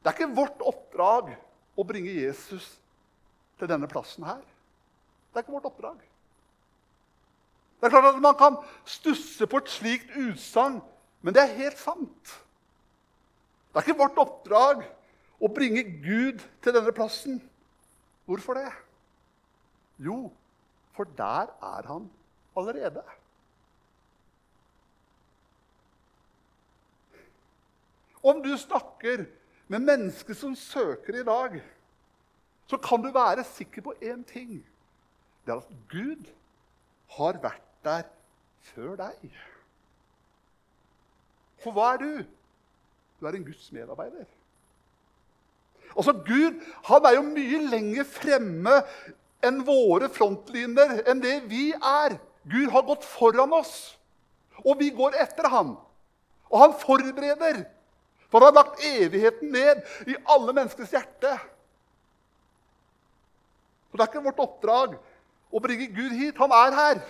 Det 0.03 0.11
er 0.11 0.19
ikke 0.19 0.37
vårt 0.37 0.65
oppdrag 0.69 1.31
å 1.81 1.87
bringe 1.89 2.13
Jesus 2.13 2.67
til 3.65 3.73
denne 3.73 3.89
plassen 3.89 4.27
her. 4.29 4.43
Det 5.33 5.41
er 5.41 5.47
ikke 5.47 5.57
vårt 5.57 5.71
oppdrag. 5.71 6.03
Det 7.81 7.89
er 7.89 7.93
klart 7.93 8.15
at 8.15 8.23
Man 8.23 8.37
kan 8.39 8.57
stusse 8.89 9.47
på 9.47 9.61
et 9.61 9.73
slikt 9.73 10.13
utsagn, 10.17 10.79
men 11.23 11.35
det 11.35 11.43
er 11.43 11.59
helt 11.59 11.81
sant. 11.81 12.37
Det 13.73 13.81
er 13.81 13.89
ikke 13.89 13.99
vårt 13.99 14.21
oppdrag 14.21 14.85
å 15.41 15.51
bringe 15.51 15.83
Gud 16.05 16.45
til 16.63 16.77
denne 16.77 16.93
plassen. 16.95 17.41
Hvorfor 18.25 18.57
det? 18.57 18.71
Jo, 19.99 20.31
for 20.95 21.09
der 21.19 21.51
er 21.63 21.89
han 21.89 22.09
allerede. 22.57 23.03
Om 28.25 28.41
du 28.43 28.55
snakker 28.57 29.27
med 29.69 29.85
mennesker 29.85 30.35
som 30.35 30.55
søker 30.57 31.21
i 31.21 31.27
dag, 31.27 31.59
så 32.67 32.79
kan 32.81 33.03
du 33.03 33.11
være 33.13 33.45
sikker 33.45 33.85
på 33.85 33.95
én 34.03 34.25
ting. 34.29 34.63
Det 35.45 35.53
er 35.53 35.61
at 35.61 35.75
Gud 35.91 36.31
har 37.17 37.41
vært 37.43 37.67
der 37.85 38.07
før 38.73 38.97
deg. 38.97 39.35
For 41.63 41.77
hva 41.77 41.95
er 41.95 42.01
du? 42.01 42.25
Du 43.21 43.29
er 43.29 43.37
en 43.37 43.47
Guds 43.47 43.69
medarbeider. 43.73 44.25
Altså, 45.95 46.13
Gud 46.13 46.61
han 46.89 47.07
er 47.07 47.19
jo 47.19 47.27
mye 47.29 47.61
lenger 47.71 48.09
fremme 48.09 48.81
enn 49.45 49.61
våre 49.67 50.09
frontlinjer, 50.13 51.03
enn 51.09 51.21
det 51.23 51.37
vi 51.51 51.69
er. 51.77 52.17
Gud 52.49 52.73
har 52.73 52.85
gått 52.89 53.05
foran 53.07 53.53
oss, 53.57 53.95
og 54.65 54.81
vi 54.81 54.91
går 54.97 55.17
etter 55.21 55.49
ham. 55.53 55.77
Og 56.51 56.61
han 56.61 56.77
forbereder, 56.81 57.63
for 58.29 58.41
han 58.41 58.51
har 58.51 58.65
lagt 58.65 58.85
evigheten 58.85 59.53
ned 59.55 59.85
i 60.11 60.17
alle 60.35 60.57
menneskers 60.57 60.93
hjerte. 60.97 61.37
Så 63.95 63.99
Det 63.99 64.03
er 64.03 64.11
ikke 64.11 64.25
vårt 64.27 64.41
oppdrag 64.43 64.95
å 65.55 65.61
bringe 65.63 65.87
Gud 65.95 66.17
hit. 66.19 66.39
Han 66.43 66.51
er 66.51 66.73
her. 66.75 67.01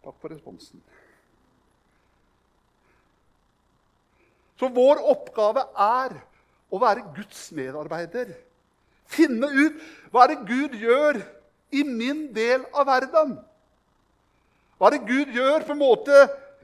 Takk 0.00 0.14
for 0.16 0.32
responsen. 0.32 0.80
Så 4.56 4.70
vår 4.72 5.02
oppgave 5.12 5.66
er 5.76 6.14
å 6.72 6.80
være 6.80 7.04
Guds 7.18 7.42
medarbeider. 7.52 8.30
Finne 9.12 9.50
ut 9.52 9.76
hva 10.08 10.24
er 10.24 10.32
det 10.32 10.48
Gud 10.48 10.78
gjør 10.80 11.20
i 11.68 11.82
min 11.84 12.30
del 12.32 12.64
av 12.72 12.88
verden. 12.88 13.34
Hva 14.80 14.88
er 14.88 14.96
det 14.96 15.10
Gud 15.10 15.36
gjør 15.36 15.66
på 15.68 15.76
en 15.76 15.82
måte 15.82 16.22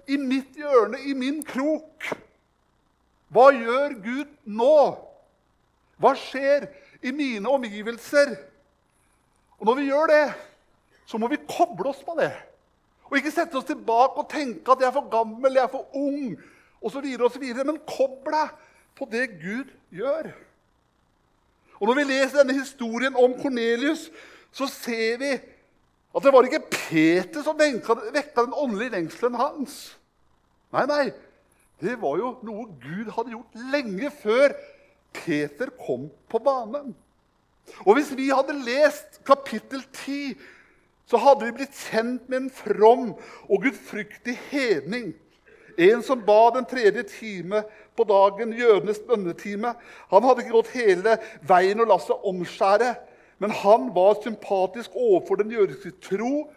i 0.09 0.17
mitt 0.17 0.57
hjørne, 0.57 1.03
i 1.05 1.13
min 1.13 1.43
krok? 1.45 2.09
Hva 3.29 3.51
gjør 3.53 3.99
Gud 4.01 4.33
nå? 4.49 4.79
Hva 6.01 6.15
skjer 6.17 6.71
i 7.05 7.13
mine 7.13 7.49
omgivelser? 7.51 8.35
Og 9.61 9.69
når 9.69 9.79
vi 9.79 9.87
gjør 9.91 10.11
det, 10.11 10.25
så 11.07 11.21
må 11.21 11.29
vi 11.31 11.41
koble 11.49 11.93
oss 11.93 12.03
på 12.05 12.17
det. 12.19 12.33
Og 13.11 13.19
ikke 13.19 13.33
sette 13.35 13.59
oss 13.61 13.69
tilbake 13.69 14.23
og 14.23 14.31
tenke 14.33 14.73
at 14.73 14.81
jeg 14.81 14.89
er 14.89 14.97
for 14.97 15.11
gammel, 15.13 15.55
jeg 15.55 15.67
er 15.67 15.73
for 15.73 15.97
ung, 15.97 16.35
osv. 16.85 17.05
osv. 17.29 17.45
Men 17.61 17.83
koble 17.87 18.33
deg 18.35 18.71
på 18.99 19.09
det 19.13 19.27
Gud 19.43 19.73
gjør. 19.95 20.31
Og 21.81 21.89
Når 21.89 21.99
vi 21.99 22.07
leser 22.09 22.41
denne 22.41 22.57
historien 22.57 23.17
om 23.17 23.35
Kornelius, 23.41 24.09
så 24.55 24.67
ser 24.71 25.19
vi 25.21 25.33
at 26.15 26.23
det 26.23 26.33
var 26.33 26.47
ikke 26.47 26.63
Peter 26.71 27.43
som 27.43 27.59
vekka 27.59 28.45
den 28.45 28.55
åndelige 28.55 28.95
lengselen 28.95 29.35
hans. 29.35 29.97
Nei, 30.73 30.85
nei. 30.87 31.07
Det 31.83 31.97
var 32.01 32.17
jo 32.21 32.37
noe 32.47 32.69
Gud 32.81 33.11
hadde 33.17 33.35
gjort 33.35 33.65
lenge 33.73 34.11
før 34.23 34.55
Peter 35.15 35.71
kom 35.87 36.09
på 36.29 36.41
banen. 36.43 36.95
Og 37.87 37.97
Hvis 37.97 38.13
vi 38.17 38.29
hadde 38.29 38.59
lest 38.65 39.23
kapittel 39.25 39.85
10, 39.93 40.35
så 41.09 41.21
hadde 41.21 41.47
vi 41.47 41.59
blitt 41.61 41.77
kjent 41.91 42.29
med 42.29 42.39
en 42.43 42.51
from 42.51 43.13
og 43.49 43.63
gudfryktig 43.65 44.37
hedning 44.51 45.13
en 45.79 46.03
som 46.03 46.23
ba 46.25 46.51
den 46.55 46.67
tredje 46.69 47.03
time 47.09 47.63
på 47.97 48.05
dagen, 48.05 48.53
jødenes 48.53 49.01
bønnetime. 49.07 49.75
Han 50.11 50.27
hadde 50.27 50.45
ikke 50.45 50.57
gått 50.57 50.75
hele 50.75 51.17
veien 51.49 51.83
og 51.83 51.91
latt 51.91 52.07
seg 52.07 52.29
omskjære, 52.31 52.95
men 53.43 53.55
han 53.63 53.89
var 53.95 54.21
sympatisk 54.23 54.95
overfor 54.95 55.41
den 55.43 55.53
jødiske 55.55 55.95
tro. 56.05 56.49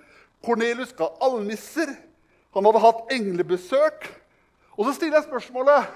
Kornelius 0.46 0.94
ga 0.98 1.10
almisser. 1.26 1.96
Han 2.54 2.68
hadde 2.70 2.84
hatt 2.84 3.14
englebesøk. 3.14 4.10
Og 4.78 4.86
så 4.86 4.94
stiller 4.94 5.18
jeg 5.20 5.28
spørsmålet 5.28 5.90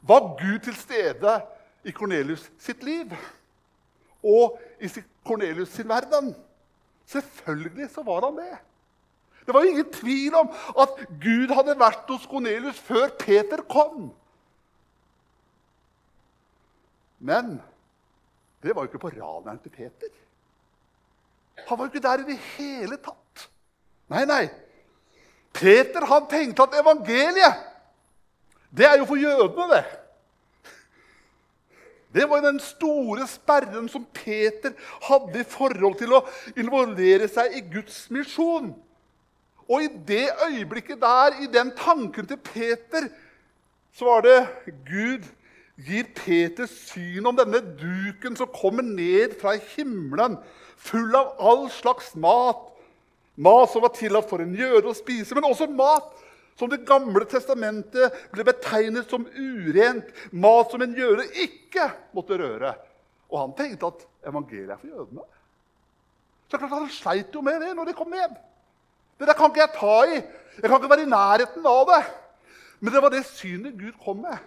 Var 0.00 0.20
Gud 0.38 0.58
til 0.64 0.76
stede 0.76 1.34
i 1.84 1.92
Kornelius 1.94 2.46
sitt 2.62 2.82
liv 2.86 3.12
og 4.22 4.58
i 4.80 4.90
Kornelius 5.26 5.74
sin 5.74 5.88
verden? 5.88 6.34
Selvfølgelig 7.06 7.90
så 7.90 8.02
var 8.06 8.26
han 8.28 8.38
det. 8.38 8.58
Det 9.46 9.54
var 9.54 9.64
ingen 9.64 9.92
tvil 9.92 10.34
om 10.34 10.50
at 10.78 10.96
Gud 11.22 11.54
hadde 11.56 11.78
vært 11.80 12.10
hos 12.12 12.26
Kornelius 12.28 12.78
før 12.84 13.08
Peter 13.18 13.62
kom. 13.64 14.10
Men 17.18 17.56
det 18.62 18.74
var 18.74 18.84
jo 18.84 18.90
ikke 18.90 19.00
på 19.06 19.14
radaren 19.14 19.58
til 19.62 19.72
Peter. 19.72 20.12
Han 21.68 21.78
var 21.78 21.86
jo 21.86 21.90
ikke 21.90 22.04
der 22.04 22.22
i 22.22 22.28
det 22.28 22.38
hele 22.58 22.98
tatt. 23.02 23.48
Nei, 24.12 24.24
nei. 24.28 24.44
Peter 25.52 26.06
han 26.06 26.28
tenkte 26.30 26.68
at 26.68 26.76
evangeliet 26.78 27.64
det 28.76 28.86
er 28.86 28.98
jo 29.00 29.08
for 29.08 29.16
jødene, 29.16 29.68
det. 29.74 29.84
Det 32.14 32.24
var 32.30 32.40
den 32.40 32.60
store 32.60 33.26
sperren 33.28 33.88
som 33.88 34.06
Peter 34.14 34.72
hadde 35.04 35.40
i 35.40 35.48
forhold 35.48 35.98
til 36.00 36.14
å 36.16 36.22
involvere 36.56 37.28
seg 37.28 37.58
i 37.58 37.64
Guds 37.68 38.06
misjon. 38.10 38.72
Og 39.68 39.84
i 39.84 39.90
det 40.08 40.28
øyeblikket 40.46 41.00
der, 41.00 41.36
i 41.44 41.50
den 41.52 41.74
tanken 41.76 42.26
til 42.26 42.40
Peter, 42.40 43.10
så 43.92 44.08
var 44.08 44.24
det 44.24 44.38
Gud 44.88 45.26
gir 45.78 46.08
Peter 46.16 46.66
syn 46.66 47.26
om 47.28 47.36
denne 47.36 47.60
duken 47.78 48.38
som 48.38 48.50
kommer 48.50 48.82
ned 48.82 49.36
fra 49.40 49.54
himmelen, 49.74 50.38
full 50.78 51.14
av 51.18 51.36
all 51.38 51.68
slags 51.70 52.14
mat. 52.16 52.64
Mat 53.36 53.70
som 53.70 53.84
var 53.84 53.92
tillatt 53.94 54.26
for 54.30 54.42
en 54.42 54.56
jøde 54.56 54.88
å 54.90 54.96
spise, 54.96 55.36
men 55.36 55.46
også 55.46 55.68
mat 55.70 56.08
som 56.58 56.70
Det 56.70 56.82
gamle 56.86 57.22
testamentet 57.30 58.14
ble 58.32 58.44
betegnet 58.46 59.10
som 59.10 59.26
urent. 59.38 60.10
Mat 60.32 60.72
som 60.72 60.82
en 60.82 60.96
jøde 60.96 61.28
ikke 61.44 61.86
måtte 62.16 62.38
røre. 62.40 62.74
Og 63.30 63.40
han 63.44 63.54
tenkte 63.54 63.92
at 63.92 64.06
evangeliet 64.26 64.74
er 64.74 64.80
for 64.80 64.90
jødene. 64.90 65.26
Så 66.48 66.58
klart 66.58 66.74
Han 66.74 66.90
sleit 66.90 67.34
jo 67.34 67.44
med 67.44 67.60
det 67.62 67.74
når 67.76 67.90
de 67.90 67.96
kom 67.96 68.10
ned. 68.10 68.34
Det 69.18 69.26
der 69.28 69.36
kan 69.38 69.50
ikke 69.50 69.60
jeg 69.60 69.76
ta 69.76 69.96
i. 70.08 70.18
Jeg 70.58 70.66
kan 70.66 70.78
ikke 70.78 70.90
være 70.90 71.06
i 71.06 71.12
nærheten 71.12 71.66
av 71.66 71.86
det. 71.92 72.02
Men 72.80 72.94
det 72.94 73.02
var 73.02 73.12
det 73.14 73.24
synet 73.26 73.78
Gud 73.78 73.94
kom 74.02 74.22
med. 74.22 74.38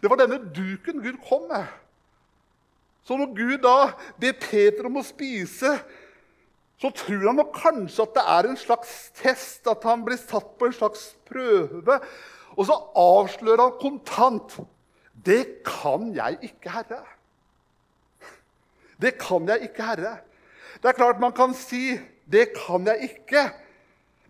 Det 0.00 0.10
var 0.10 0.20
denne 0.20 0.40
duken 0.52 1.02
Gud 1.02 1.20
kom 1.28 1.48
med. 1.48 1.64
Så 3.06 3.16
når 3.16 3.34
Gud 3.36 3.58
da 3.62 3.92
ber 4.18 4.40
Peter 4.40 4.88
om 4.88 4.98
å 4.98 5.04
spise, 5.06 5.76
så 6.80 6.90
tror 6.92 7.24
han 7.24 7.38
nok 7.40 7.54
kanskje 7.56 8.04
at 8.04 8.16
det 8.16 8.24
er 8.28 8.48
en 8.50 8.58
slags 8.60 8.94
test, 9.16 9.64
at 9.70 9.84
han 9.88 10.04
blir 10.04 10.18
satt 10.20 10.48
på 10.58 10.68
en 10.68 10.76
slags 10.76 11.08
prøve. 11.28 12.00
Og 12.56 12.68
så 12.68 12.76
avslører 13.00 13.62
han 13.64 13.78
kontant 13.80 14.58
Det 15.26 15.64
kan 15.64 16.10
jeg 16.14 16.36
ikke, 16.50 16.70
Herre. 16.70 17.00
Det 19.00 19.16
kan 19.18 19.48
jeg 19.48 19.70
ikke, 19.70 19.82
Herre. 19.82 20.18
Det 20.82 20.90
er 20.90 20.98
klart 20.98 21.20
man 21.20 21.32
kan 21.32 21.54
si 21.54 21.98
'Det 22.28 22.52
kan 22.52 22.86
jeg 22.86 23.10
ikke'. 23.10 23.52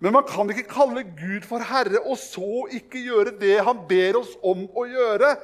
Men 0.00 0.12
man 0.12 0.24
kan 0.28 0.50
ikke 0.50 0.68
kalle 0.68 1.02
Gud 1.02 1.42
for 1.42 1.58
Herre 1.58 2.00
og 2.04 2.18
så 2.18 2.68
ikke 2.70 3.00
gjøre 3.00 3.38
det 3.40 3.64
han 3.64 3.78
ber 3.88 4.18
oss 4.20 4.36
om 4.42 4.68
å 4.76 4.84
gjøre. 4.84 5.36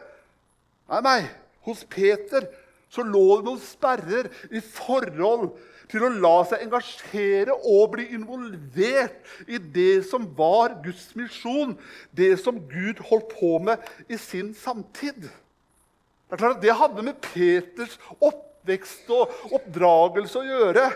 Nei, 0.89 1.01
nei. 1.01 1.21
Hos 1.63 1.85
Peter 1.85 2.47
så 2.91 3.03
lå 3.07 3.39
det 3.39 3.45
noen 3.47 3.61
sperrer 3.63 4.29
i 4.51 4.61
forhold 4.61 5.53
til 5.93 6.07
å 6.07 6.13
la 6.25 6.37
seg 6.49 6.65
engasjere 6.65 7.55
og 7.69 7.93
bli 7.93 8.07
involvert 8.17 9.45
i 9.45 9.61
det 9.61 10.07
som 10.09 10.25
var 10.39 10.79
Guds 10.85 11.11
misjon, 11.19 11.75
det 12.17 12.35
som 12.41 12.61
Gud 12.71 13.03
holdt 13.11 13.35
på 13.37 13.59
med 13.61 13.83
i 14.09 14.17
sin 14.21 14.55
samtid. 14.57 15.29
Det 15.29 16.39
er 16.39 16.41
klart 16.41 16.57
at 16.57 16.65
det 16.65 16.79
hadde 16.79 17.05
med 17.05 17.21
Peters 17.21 17.99
oppvekst 18.17 19.11
og 19.13 19.53
oppdragelse 19.53 20.41
å 20.41 20.47
gjøre. 20.49 20.87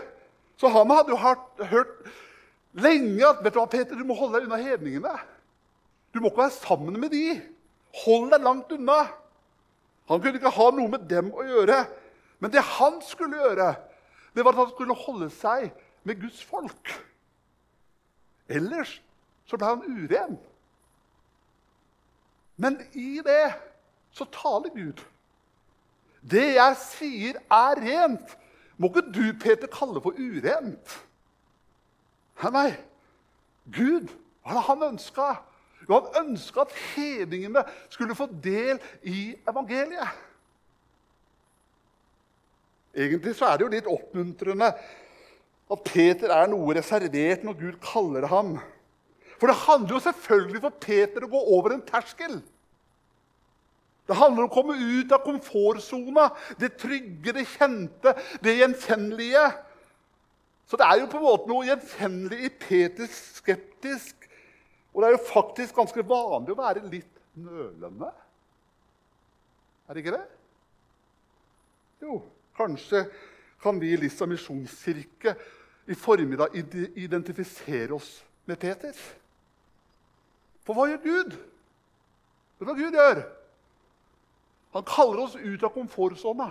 Så 0.57 0.71
han 0.73 0.89
hadde 0.89 1.13
jo 1.13 1.19
hørt 1.21 1.93
lenge 2.81 3.21
at 3.27 3.43
vet 3.45 3.53
du 3.53 3.59
hva, 3.61 3.67
Peter, 3.69 3.93
du 3.93 4.01
må 4.07 4.17
holde 4.17 4.39
deg 4.39 4.47
unna 4.49 4.57
hedningene. 4.61 5.13
Du 6.09 6.23
må 6.23 6.31
ikke 6.31 6.47
være 6.47 6.57
sammen 6.57 6.97
med 6.97 7.13
de. 7.13 7.37
Hold 8.01 8.31
deg 8.33 8.45
langt 8.49 8.73
unna. 8.73 9.03
Han 10.09 10.23
kunne 10.23 10.39
ikke 10.39 10.55
ha 10.57 10.71
noe 10.73 10.89
med 10.89 11.05
dem 11.09 11.29
å 11.35 11.45
gjøre. 11.45 11.83
Men 12.41 12.53
det 12.53 12.65
han 12.65 12.97
skulle 13.05 13.37
gjøre, 13.37 13.75
det 14.37 14.45
var 14.45 14.53
at 14.53 14.61
han 14.61 14.69
skulle 14.69 14.95
holde 14.95 15.29
seg 15.33 15.71
med 16.05 16.19
Guds 16.21 16.43
folk. 16.45 16.91
Ellers 18.47 18.99
så 19.49 19.57
ble 19.57 19.71
han 19.71 19.81
uren. 19.81 20.37
Men 22.57 22.77
i 22.93 23.17
det 23.25 23.55
så 24.13 24.27
taler 24.33 24.73
Gud. 24.75 25.01
Det 26.21 26.45
jeg 26.57 26.77
sier, 26.81 27.41
er 27.49 27.81
rent. 27.81 28.37
Må 28.77 28.91
ikke 28.91 29.07
du, 29.09 29.25
Peter, 29.41 29.69
kalle 29.73 30.01
for 30.01 30.13
urent. 30.17 30.95
Nei, 32.43 32.51
nei. 32.53 32.71
Gud, 33.73 34.09
hva 34.45 34.53
var 34.53 34.61
det 34.61 34.65
han 34.69 34.87
ønska? 34.91 35.27
Jo, 35.87 35.97
han 35.97 36.27
ønska 36.27 36.65
at 36.65 36.75
hedningene 36.93 37.63
skulle 37.89 38.15
få 38.15 38.29
del 38.43 38.77
i 39.01 39.31
evangeliet. 39.49 40.25
Egentlig 42.97 43.35
så 43.37 43.45
er 43.47 43.57
det 43.57 43.65
jo 43.67 43.73
litt 43.75 43.89
oppmuntrende 43.91 44.71
at 45.67 45.83
Peter 45.85 46.31
er 46.33 46.49
noe 46.49 46.73
reservert 46.77 47.43
når 47.45 47.57
Gud 47.59 47.79
kaller 47.83 48.25
ham. 48.31 48.55
For 49.37 49.51
det 49.51 49.59
handler 49.67 49.97
jo 49.97 50.05
selvfølgelig 50.05 50.61
for 50.63 50.77
Peter 50.81 51.25
å 51.25 51.31
gå 51.31 51.41
over 51.57 51.75
en 51.75 51.83
terskel. 51.85 52.39
Det 54.07 54.15
handler 54.15 54.45
om 54.45 54.49
å 54.49 54.53
komme 54.55 54.77
ut 54.79 55.11
av 55.11 55.25
komfortsona, 55.25 56.29
det 56.57 56.77
trygge, 56.79 57.33
det 57.35 57.43
kjente, 57.51 58.13
det 58.41 58.55
gjenkjennelige. 58.61 59.43
Så 60.67 60.79
det 60.79 60.87
er 60.87 61.01
jo 61.01 61.09
på 61.11 61.19
en 61.19 61.27
måte 61.27 61.51
noe 61.51 61.67
gjenkjennelig 61.67 62.47
i 62.47 62.53
Peters 62.63 63.19
skeptisk. 63.37 64.15
Og 64.95 65.03
det 65.03 65.09
er 65.09 65.17
jo 65.17 65.27
faktisk 65.27 65.75
ganske 65.77 66.07
vanlig 66.07 66.55
å 66.55 66.59
være 66.59 66.87
litt 66.87 67.11
nølende. 67.37 68.09
Er 69.87 69.93
det 69.93 70.03
ikke 70.03 70.15
det? 70.15 70.25
Jo. 72.07 72.17
Kanskje 72.57 73.05
kan 73.61 73.79
vi 73.79 73.93
i 73.93 73.97
Lissa 73.97 74.25
misjonskirke 74.25 75.35
i 75.87 75.95
formiddag 75.95 76.55
identifisere 76.95 77.93
oss 77.93 78.23
med 78.45 78.59
Peter. 78.59 78.93
For 80.65 80.75
hva 80.75 80.87
gjør 80.89 81.03
Gud? 81.03 81.35
Det 82.57 82.65
er 82.65 82.69
hva 82.69 82.75
Gud 82.77 82.97
gjør? 82.97 83.21
Han 84.75 84.87
kaller 84.87 85.23
oss 85.23 85.35
ut 85.35 85.63
av 85.63 85.73
komfortsona. 85.73 86.49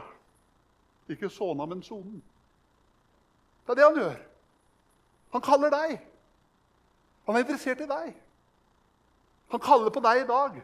Ikke 1.12 1.30
sona, 1.30 1.66
men 1.66 1.82
sonen. 1.82 2.22
Det 3.66 3.74
er 3.74 3.78
det 3.78 3.84
han 3.84 4.00
gjør. 4.00 4.16
Han 5.34 5.44
kaller 5.44 5.74
deg. 5.74 5.98
Han 7.26 7.36
er 7.36 7.44
interessert 7.44 7.82
i 7.82 7.90
deg. 7.90 8.14
Han 9.52 9.62
kaller 9.62 9.92
på 9.94 10.02
deg 10.02 10.22
i 10.22 10.28
dag. 10.30 10.58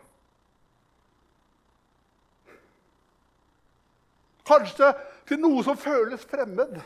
Kanskje 4.46 4.90
til 5.28 5.40
noe 5.40 5.62
som 5.64 5.78
føles 5.78 6.24
fremmed. 6.28 6.78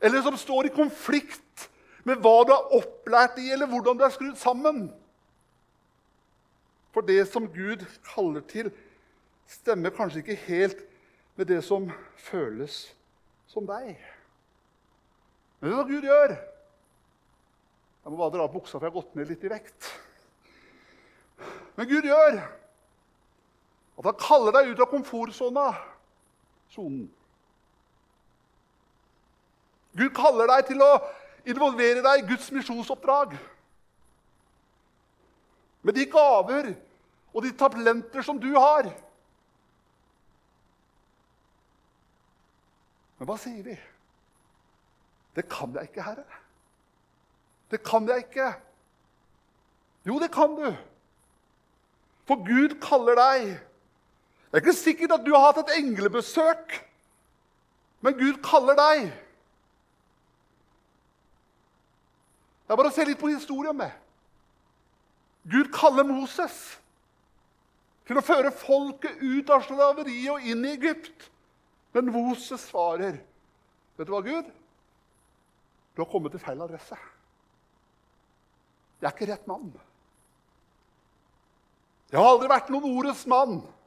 Eller 0.00 0.22
som 0.24 0.36
står 0.40 0.68
i 0.68 0.74
konflikt 0.74 1.68
med 2.08 2.22
hva 2.24 2.36
du 2.48 2.54
er 2.54 2.76
opplært 2.80 3.38
i, 3.40 3.50
eller 3.52 3.68
hvordan 3.68 3.98
du 3.98 4.04
er 4.06 4.14
skrudd 4.14 4.38
sammen. 4.40 4.86
For 6.94 7.06
det 7.06 7.22
som 7.30 7.48
Gud 7.52 7.84
kaller 8.14 8.44
til, 8.50 8.70
stemmer 9.50 9.92
kanskje 9.94 10.22
ikke 10.22 10.38
helt 10.46 10.80
med 11.36 11.50
det 11.50 11.60
som 11.66 11.90
føles 12.16 12.82
som 13.50 13.66
deg. 13.68 13.98
Men 15.60 15.68
det 15.68 15.74
er 15.74 15.82
hva 15.82 15.88
Gud 15.90 16.08
gjør. 16.08 16.34
Jeg 18.00 18.12
må 18.12 18.16
bare 18.16 18.32
dra 18.32 18.46
av 18.46 18.54
buksa, 18.54 18.78
for 18.78 18.86
jeg 18.86 18.94
har 18.94 18.96
gått 18.96 19.16
ned 19.18 19.28
litt 19.28 19.44
i 19.44 19.52
vekt. 19.52 19.90
Men 21.76 21.88
Gud 21.90 22.08
gjør 22.08 22.40
at 24.00 24.06
han 24.08 24.20
kaller 24.20 24.56
deg 24.56 24.70
ut 24.72 24.80
av 24.80 24.88
komfortsona 24.88 25.66
sonen. 26.74 27.08
Gud 29.96 30.12
kaller 30.14 30.50
deg 30.52 30.68
til 30.70 30.82
å 30.84 30.90
involvere 31.48 32.02
deg 32.04 32.22
i 32.22 32.28
Guds 32.28 32.50
misjonsoppdrag. 32.54 33.34
Med 35.82 35.96
de 35.96 36.06
gaver 36.10 36.74
og 37.32 37.42
de 37.44 37.52
talenter 37.58 38.22
som 38.26 38.38
du 38.40 38.50
har. 38.54 38.90
Men 43.18 43.28
hva 43.28 43.36
sier 43.40 43.64
vi? 43.64 43.76
Det 45.36 45.46
kan 45.50 45.74
jeg 45.76 45.90
ikke, 45.90 46.04
Herre. 46.04 46.38
Det 47.70 47.82
kan 47.86 48.06
jeg 48.08 48.26
ikke. 48.26 48.52
Jo, 50.08 50.18
det 50.18 50.30
kan 50.34 50.54
du. 50.56 50.70
For 52.26 52.40
Gud 52.46 52.78
kaller 52.82 53.18
deg 53.18 53.50
det 54.50 54.58
er 54.58 54.64
ikke 54.64 54.74
sikkert 54.74 55.12
at 55.14 55.26
du 55.26 55.30
har 55.34 55.52
hatt 55.52 55.60
et 55.62 55.76
englebesøk, 55.78 56.72
men 58.02 58.16
Gud 58.18 58.40
kaller 58.42 58.74
deg. 58.74 59.10
Det 62.66 62.74
er 62.74 62.78
bare 62.80 62.90
å 62.90 62.94
se 62.94 63.06
litt 63.06 63.20
på 63.20 63.30
historien 63.30 63.78
med. 63.78 63.94
Gud 65.50 65.70
kaller 65.74 66.06
Moses 66.06 66.58
til 68.10 68.18
å 68.18 68.26
føre 68.26 68.50
folket 68.50 69.22
ut 69.22 69.50
av 69.54 69.62
slaveriet 69.68 70.32
og 70.34 70.46
inn 70.50 70.66
i 70.66 70.74
Egypt. 70.74 71.30
Men 71.94 72.10
Moses 72.10 72.60
svarer, 72.70 73.18
'Vet 73.96 74.06
du 74.06 74.12
hva, 74.12 74.20
Gud? 74.22 74.46
Du 75.94 76.02
har 76.02 76.10
kommet 76.10 76.32
til 76.32 76.40
feil 76.40 76.62
adresse.' 76.62 76.98
'Jeg 79.00 79.08
er 79.08 79.14
ikke 79.14 79.32
rett 79.32 79.46
mann.' 79.46 79.74
'Jeg 82.10 82.20
har 82.20 82.30
aldri 82.30 82.48
vært 82.48 82.70
noen 82.70 82.98
ordets 82.98 83.26
mann.' 83.26 83.79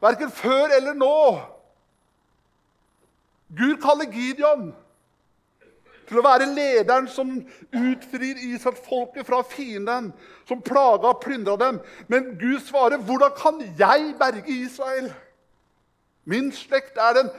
Verken 0.00 0.30
før 0.32 0.76
eller 0.76 0.94
nå. 0.96 1.40
Gud 3.56 3.76
kaller 3.82 4.08
Gideon 4.12 4.70
til 6.10 6.18
å 6.18 6.24
være 6.26 6.48
lederen 6.50 7.06
som 7.10 7.30
utfrir 7.70 8.38
Israelsfolket 8.42 9.26
fra 9.28 9.42
fienden, 9.46 10.10
som 10.48 10.62
plaga 10.62 11.12
og 11.12 11.20
plyndra 11.22 11.56
dem. 11.60 11.80
Men 12.08 12.36
Gud 12.38 12.60
svarer, 12.66 12.98
'Hvordan 12.98 13.32
kan 13.36 13.60
jeg 13.78 14.14
berge 14.18 14.48
Israel?' 14.48 15.14
Min 16.24 16.52
slekt 16.52 16.98
er 16.98 17.12
den 17.12 17.30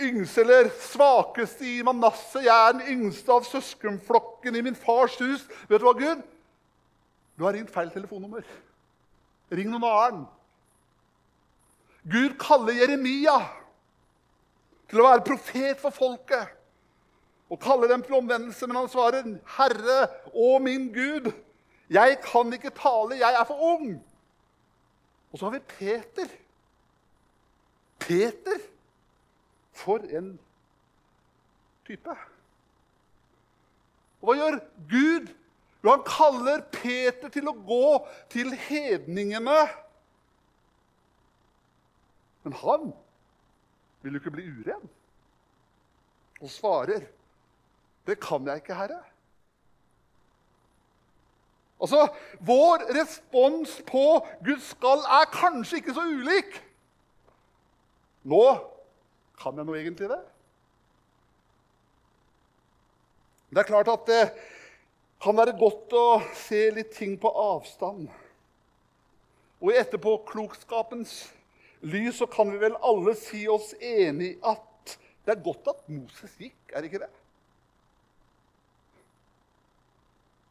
yngste 0.00 0.40
eller 0.40 0.70
svakeste 0.80 1.64
i 1.64 1.82
Manasseh. 1.82 2.44
Jeg 2.44 2.68
er 2.68 2.72
den 2.72 2.82
yngste 2.88 3.32
av 3.32 3.44
søskenflokken 3.44 4.56
i 4.56 4.60
min 4.60 4.74
fars 4.74 5.16
hus. 5.18 5.46
Vet 5.68 5.80
du 5.80 5.86
hva, 5.86 5.92
Gud? 5.92 6.22
Du 7.38 7.44
har 7.44 7.52
ringt 7.52 7.70
feil 7.70 7.90
telefonnummer. 7.90 8.42
Ring 9.52 9.70
noen 9.70 9.84
annen. 9.84 10.26
Gud 12.10 12.36
kaller 12.40 12.76
Jeremia 12.78 13.36
til 14.88 15.02
å 15.02 15.08
være 15.10 15.26
profet 15.26 15.80
for 15.80 15.92
folket 15.92 16.54
og 17.48 17.60
kaller 17.60 17.88
dem 17.88 18.02
til 18.04 18.18
omvendelse, 18.18 18.66
men 18.66 18.76
han 18.76 18.88
svarer, 18.88 19.24
'Herre 19.24 20.08
og 20.34 20.62
min 20.62 20.92
Gud, 20.92 21.32
jeg 21.90 22.18
kan 22.24 22.52
ikke 22.52 22.70
tale, 22.70 23.16
jeg 23.16 23.34
er 23.40 23.44
for 23.44 23.60
ung.' 23.60 24.04
Og 25.32 25.38
så 25.38 25.44
har 25.44 25.52
vi 25.52 25.58
Peter. 25.58 26.28
Peter! 27.98 28.60
For 29.72 29.98
en 29.98 30.38
type. 31.86 32.14
Og 34.20 34.26
hva 34.26 34.34
gjør 34.34 34.56
Gud? 34.90 35.28
Jo, 35.84 35.90
han 35.90 36.02
kaller 36.06 36.64
Peter 36.72 37.28
til 37.28 37.48
å 37.48 37.54
gå 37.54 38.06
til 38.32 38.50
hedningene 38.52 39.60
men 42.48 42.56
han 42.56 42.92
vil 44.00 44.14
jo 44.16 44.20
ikke 44.22 44.30
bli 44.32 44.46
uren. 44.48 44.88
Og 46.40 46.50
svarer, 46.50 47.00
'Det 48.06 48.20
kan 48.20 48.46
jeg 48.46 48.56
ikke, 48.56 48.74
Herre'. 48.74 49.04
Altså, 51.80 52.08
Vår 52.40 53.00
respons 53.00 53.82
på 53.86 54.26
Guds 54.44 54.70
skall 54.70 54.98
er 54.98 55.28
kanskje 55.32 55.76
ikke 55.76 55.94
så 55.94 56.00
ulik. 56.00 56.64
Nå 58.24 58.58
kan 59.42 59.56
jeg 59.56 59.64
nå 59.64 59.74
egentlig 59.74 60.08
det. 60.08 60.24
Det 63.50 63.58
er 63.58 63.62
klart 63.62 63.88
at 63.88 64.06
det 64.06 64.32
kan 65.20 65.36
være 65.36 65.58
godt 65.58 65.92
å 65.92 66.22
se 66.34 66.70
litt 66.70 66.90
ting 66.96 67.20
på 67.20 67.28
avstand. 67.28 68.08
Og 69.60 69.72
i 69.72 69.76
etterpåklokskapens 69.76 71.32
lys 71.82 72.18
så 72.18 72.26
kan 72.30 72.50
vi 72.52 72.60
vel 72.60 72.76
alle 72.84 73.14
si 73.18 73.44
oss 73.50 73.72
enig 73.78 74.34
i 74.34 74.38
at 74.46 74.96
det 75.26 75.34
er 75.34 75.44
godt 75.44 75.68
at 75.68 75.82
Moses 75.92 76.32
gikk, 76.40 76.56
er 76.72 76.80
det 76.80 76.88
ikke 76.88 77.02
det? 77.04 77.10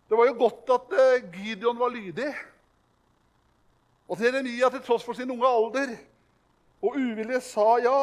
Det 0.08 0.18
var 0.20 0.30
jo 0.30 0.36
godt 0.40 0.70
at 0.72 0.94
eh, 0.96 1.26
Gideon 1.34 1.80
var 1.80 1.90
lydig. 1.92 2.30
Og 4.08 4.16
at 4.16 4.24
Jeremia 4.24 4.70
til 4.72 4.84
tross 4.86 5.04
for 5.04 5.18
sin 5.18 5.32
unge 5.34 5.50
alder 5.50 5.98
og 6.78 6.96
uvilje 6.96 7.42
sa 7.44 7.66
ja, 7.82 7.98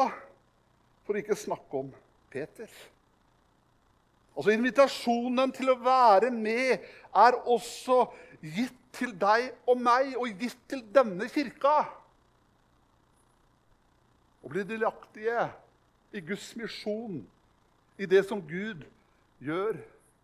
for 1.07 1.17
ikke 1.17 1.37
snakke 1.39 1.79
om 1.79 1.89
Peter. 2.29 2.69
Altså 4.35 4.51
Invitasjonen 4.51 5.53
til 5.55 5.71
å 5.71 5.79
være 5.79 6.29
med 6.35 6.83
er 7.15 7.37
også 7.47 8.03
gitt 8.43 8.75
til 8.95 9.15
deg 9.19 9.53
og 9.67 9.79
meg 9.81 10.13
og 10.19 10.27
gitt 10.39 10.59
til 10.69 10.83
denne 10.93 11.29
kirka. 11.31 11.85
Å 14.45 14.51
bli 14.51 14.63
delaktige 14.67 15.47
i 16.13 16.21
Guds 16.21 16.51
misjon, 16.59 17.23
i 17.97 18.05
det 18.05 18.21
som 18.27 18.43
Gud 18.45 18.83
gjør 19.41 19.79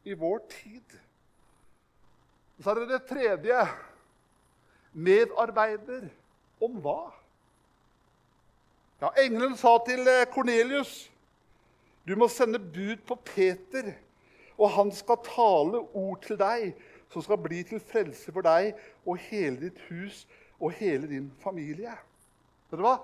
i 0.05 0.13
vår 0.17 0.43
tid. 0.51 0.97
Og 2.57 2.63
så 2.63 2.73
er 2.73 2.81
det 2.81 2.91
det 2.91 3.07
tredje 3.09 3.63
medarbeider 4.93 6.05
om 6.61 6.77
hva? 6.83 7.09
Ja, 9.01 9.09
Engelen 9.17 9.57
sa 9.57 9.79
til 9.87 10.05
Kornelius 10.29 11.07
du 12.05 12.15
må 12.17 12.27
sende 12.29 12.59
bud 12.59 13.03
på 13.05 13.15
Peter, 13.25 13.91
og 14.57 14.71
han 14.73 14.89
skal 14.93 15.21
tale 15.25 15.81
ord 15.97 16.21
til 16.25 16.37
deg 16.37 16.71
som 17.13 17.23
skal 17.25 17.37
bli 17.41 17.61
til 17.67 17.81
frelse 17.81 18.33
for 18.33 18.45
deg 18.45 18.73
og 19.05 19.19
hele 19.29 19.67
ditt 19.67 19.81
hus 19.89 20.23
og 20.59 20.73
hele 20.77 21.09
din 21.09 21.29
familie. 21.43 21.93
Vet 22.69 22.79
du 22.79 22.85
hva? 22.85 22.97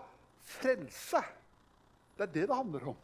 Frelse. 0.47 1.21
Det 2.17 2.25
er 2.25 2.33
det 2.33 2.47
det 2.49 2.55
handler 2.55 2.88
om. 2.93 2.97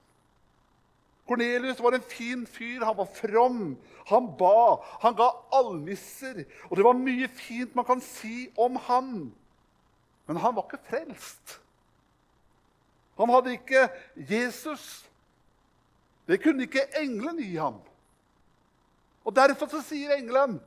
Kornelius 1.28 1.80
var 1.80 1.96
en 1.96 2.02
fin 2.08 2.48
fyr. 2.48 2.84
Han 2.84 2.98
var 2.98 3.08
from. 3.16 3.78
Han 4.10 4.28
ba. 4.40 4.82
Han 5.04 5.16
ga 5.16 5.30
almisser. 5.56 6.44
Og 6.70 6.78
det 6.78 6.86
var 6.86 7.00
mye 7.00 7.28
fint 7.28 7.76
man 7.76 7.88
kan 7.88 8.02
si 8.04 8.50
om 8.60 8.76
han. 8.88 9.14
Men 10.28 10.40
han 10.40 10.56
var 10.56 10.68
ikke 10.68 10.84
frelst. 10.90 11.60
Han 13.20 13.30
hadde 13.30 13.56
ikke 13.56 13.88
Jesus. 14.16 15.06
Det 16.28 16.42
kunne 16.44 16.64
ikke 16.64 16.88
engelen 17.00 17.40
gi 17.44 17.56
ham. 17.56 17.82
Og 19.24 19.36
Derfor 19.36 19.70
så 19.72 19.82
sier 19.84 20.16
engelen 20.18 20.60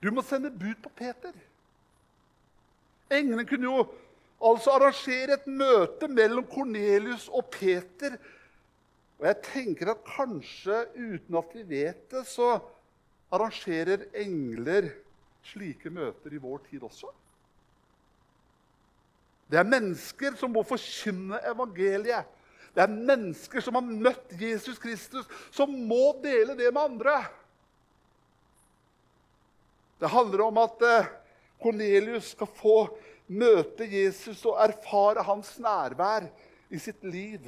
du 0.00 0.08
må 0.10 0.22
sende 0.24 0.48
bud 0.50 0.78
på 0.82 0.88
Peter. 0.96 1.34
Englen 3.12 3.46
kunne 3.46 3.68
jo 3.68 3.82
altså 4.40 4.74
arrangere 4.74 5.36
et 5.36 5.48
møte 5.48 6.08
mellom 6.08 6.46
Kornelius 6.48 7.28
og 7.28 7.50
Peter. 7.52 8.16
Og 9.20 9.28
jeg 9.28 9.40
tenker 9.50 9.92
at 9.92 10.04
kanskje 10.06 10.82
uten 10.96 11.38
at 11.40 11.54
vi 11.54 11.64
vet 11.76 12.06
det, 12.12 12.24
så 12.28 12.56
arrangerer 13.30 14.08
engler 14.16 14.90
slike 15.44 15.92
møter 15.92 16.34
i 16.34 16.40
vår 16.40 16.64
tid 16.70 16.84
også. 16.88 17.10
Det 19.50 19.58
er 19.58 19.66
mennesker 19.66 20.36
som 20.38 20.52
må 20.54 20.62
forkynne 20.66 21.40
evangeliet 21.50 22.36
det 22.74 22.84
er 22.84 22.92
mennesker 22.92 23.62
som 23.64 23.76
har 23.78 23.86
møtt 23.86 24.34
Jesus 24.38 24.78
Kristus, 24.78 25.26
som 25.50 25.72
må 25.90 26.12
dele 26.22 26.54
det 26.58 26.70
med 26.70 26.82
andre. 26.82 27.16
Det 30.00 30.10
handler 30.10 30.44
om 30.46 30.60
at 30.62 30.84
Kornelius 31.60 32.30
eh, 32.30 32.36
skal 32.36 32.50
få 32.60 32.76
møte 33.30 33.86
Jesus 33.86 34.42
og 34.48 34.58
erfare 34.62 35.22
hans 35.26 35.54
nærvær 35.62 36.26
i 36.70 36.78
sitt 36.82 37.04
liv. 37.06 37.46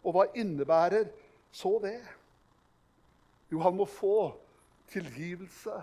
Og 0.00 0.16
hva 0.16 0.26
innebærer 0.34 1.10
så 1.52 1.76
det? 1.82 1.98
Jo, 3.52 3.60
han 3.60 3.76
må 3.76 3.84
få 3.84 4.30
tilgivelse 4.90 5.82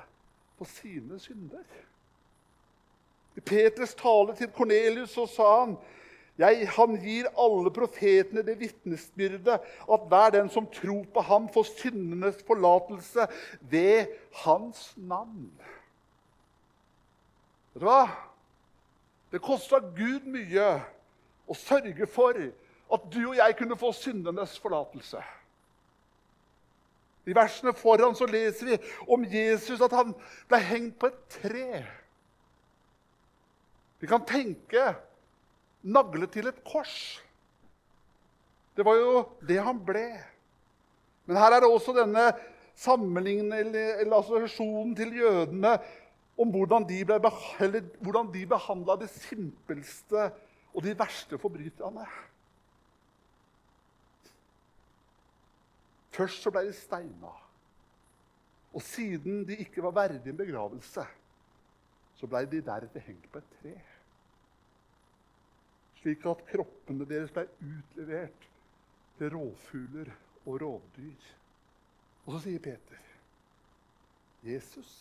på 0.58 0.66
sine 0.66 1.20
synder. 1.22 1.66
I 3.38 3.44
Peters 3.46 3.94
tale 3.94 4.34
til 4.36 4.50
Kornelius 4.56 5.14
sa 5.36 5.52
han 5.60 5.78
jeg, 6.38 6.68
han 6.70 6.94
gir 7.02 7.26
alle 7.34 7.72
profetene 7.74 8.44
det 8.46 8.60
vitnesbyrdet 8.60 9.56
at 9.58 10.04
hver 10.10 10.36
den 10.36 10.52
som 10.54 10.68
tror 10.70 11.08
på 11.14 11.24
ham, 11.26 11.48
får 11.50 11.66
syndenes 11.72 12.44
forlatelse 12.46 13.26
ved 13.62 14.14
hans 14.44 14.92
navn. 14.98 15.50
Vet 17.74 17.82
du 17.82 17.88
hva? 17.90 18.04
Det 19.32 19.42
kosta 19.44 19.80
Gud 19.80 20.28
mye 20.32 20.68
å 21.48 21.56
sørge 21.58 22.08
for 22.10 22.38
at 22.38 23.08
du 23.12 23.20
og 23.26 23.36
jeg 23.36 23.58
kunne 23.60 23.78
få 23.80 23.92
syndenes 23.96 24.60
forlatelse. 24.64 25.20
I 27.28 27.36
versene 27.36 27.74
foran 27.76 28.16
så 28.16 28.26
leser 28.30 28.70
vi 28.70 28.78
om 29.12 29.26
Jesus, 29.28 29.82
at 29.84 29.92
han 29.92 30.14
ble 30.48 30.60
hengt 30.64 30.96
på 31.00 31.10
et 31.12 31.18
tre. 31.42 31.84
Vi 34.00 34.08
kan 34.08 34.24
tenke 34.28 34.96
naglet 35.84 36.32
til 36.32 36.48
et 36.48 36.64
kors. 36.64 37.22
Det 38.78 38.86
var 38.86 38.96
jo 38.96 39.26
det 39.50 39.60
han 39.60 39.80
ble. 39.84 40.24
Men 41.28 41.38
her 41.42 41.52
er 41.58 41.62
det 41.66 41.72
også 41.72 41.94
denne 41.98 42.32
assosiasjonen 42.78 44.96
til 44.96 45.16
jødene 45.18 45.80
om 46.38 46.54
hvordan 46.54 46.86
de, 46.90 47.02
ble, 47.08 47.18
hvordan 48.06 48.32
de 48.34 48.46
behandla 48.50 48.96
de 49.02 49.10
simpelste 49.10 50.30
og 50.74 50.84
de 50.86 50.94
verste 51.00 51.40
forbryterne. 51.42 52.06
Først 56.18 56.46
så 56.46 56.54
ble 56.54 56.68
de 56.70 56.74
steina. 56.78 57.34
Og 58.74 58.84
siden 58.86 59.44
de 59.48 59.58
ikke 59.64 59.82
var 59.86 59.96
verdig 59.98 60.30
en 60.30 60.38
begravelse, 60.38 61.06
så 62.18 62.30
ble 62.30 62.46
de 62.50 62.62
deretter 62.66 63.06
hengt 63.06 63.30
på 63.32 63.42
et 63.42 63.56
tre 63.62 63.78
slik 66.08 66.26
at 66.30 66.44
kroppene 66.48 67.04
deres 67.10 67.34
ble 67.36 67.44
utlevert 67.60 68.48
til 69.18 69.34
rovfugler 69.34 70.12
og 70.46 70.62
rovdyr. 70.62 71.26
Og 72.26 72.36
så 72.36 72.40
sier 72.46 72.64
Peter 72.64 73.02
Jesus 74.46 74.92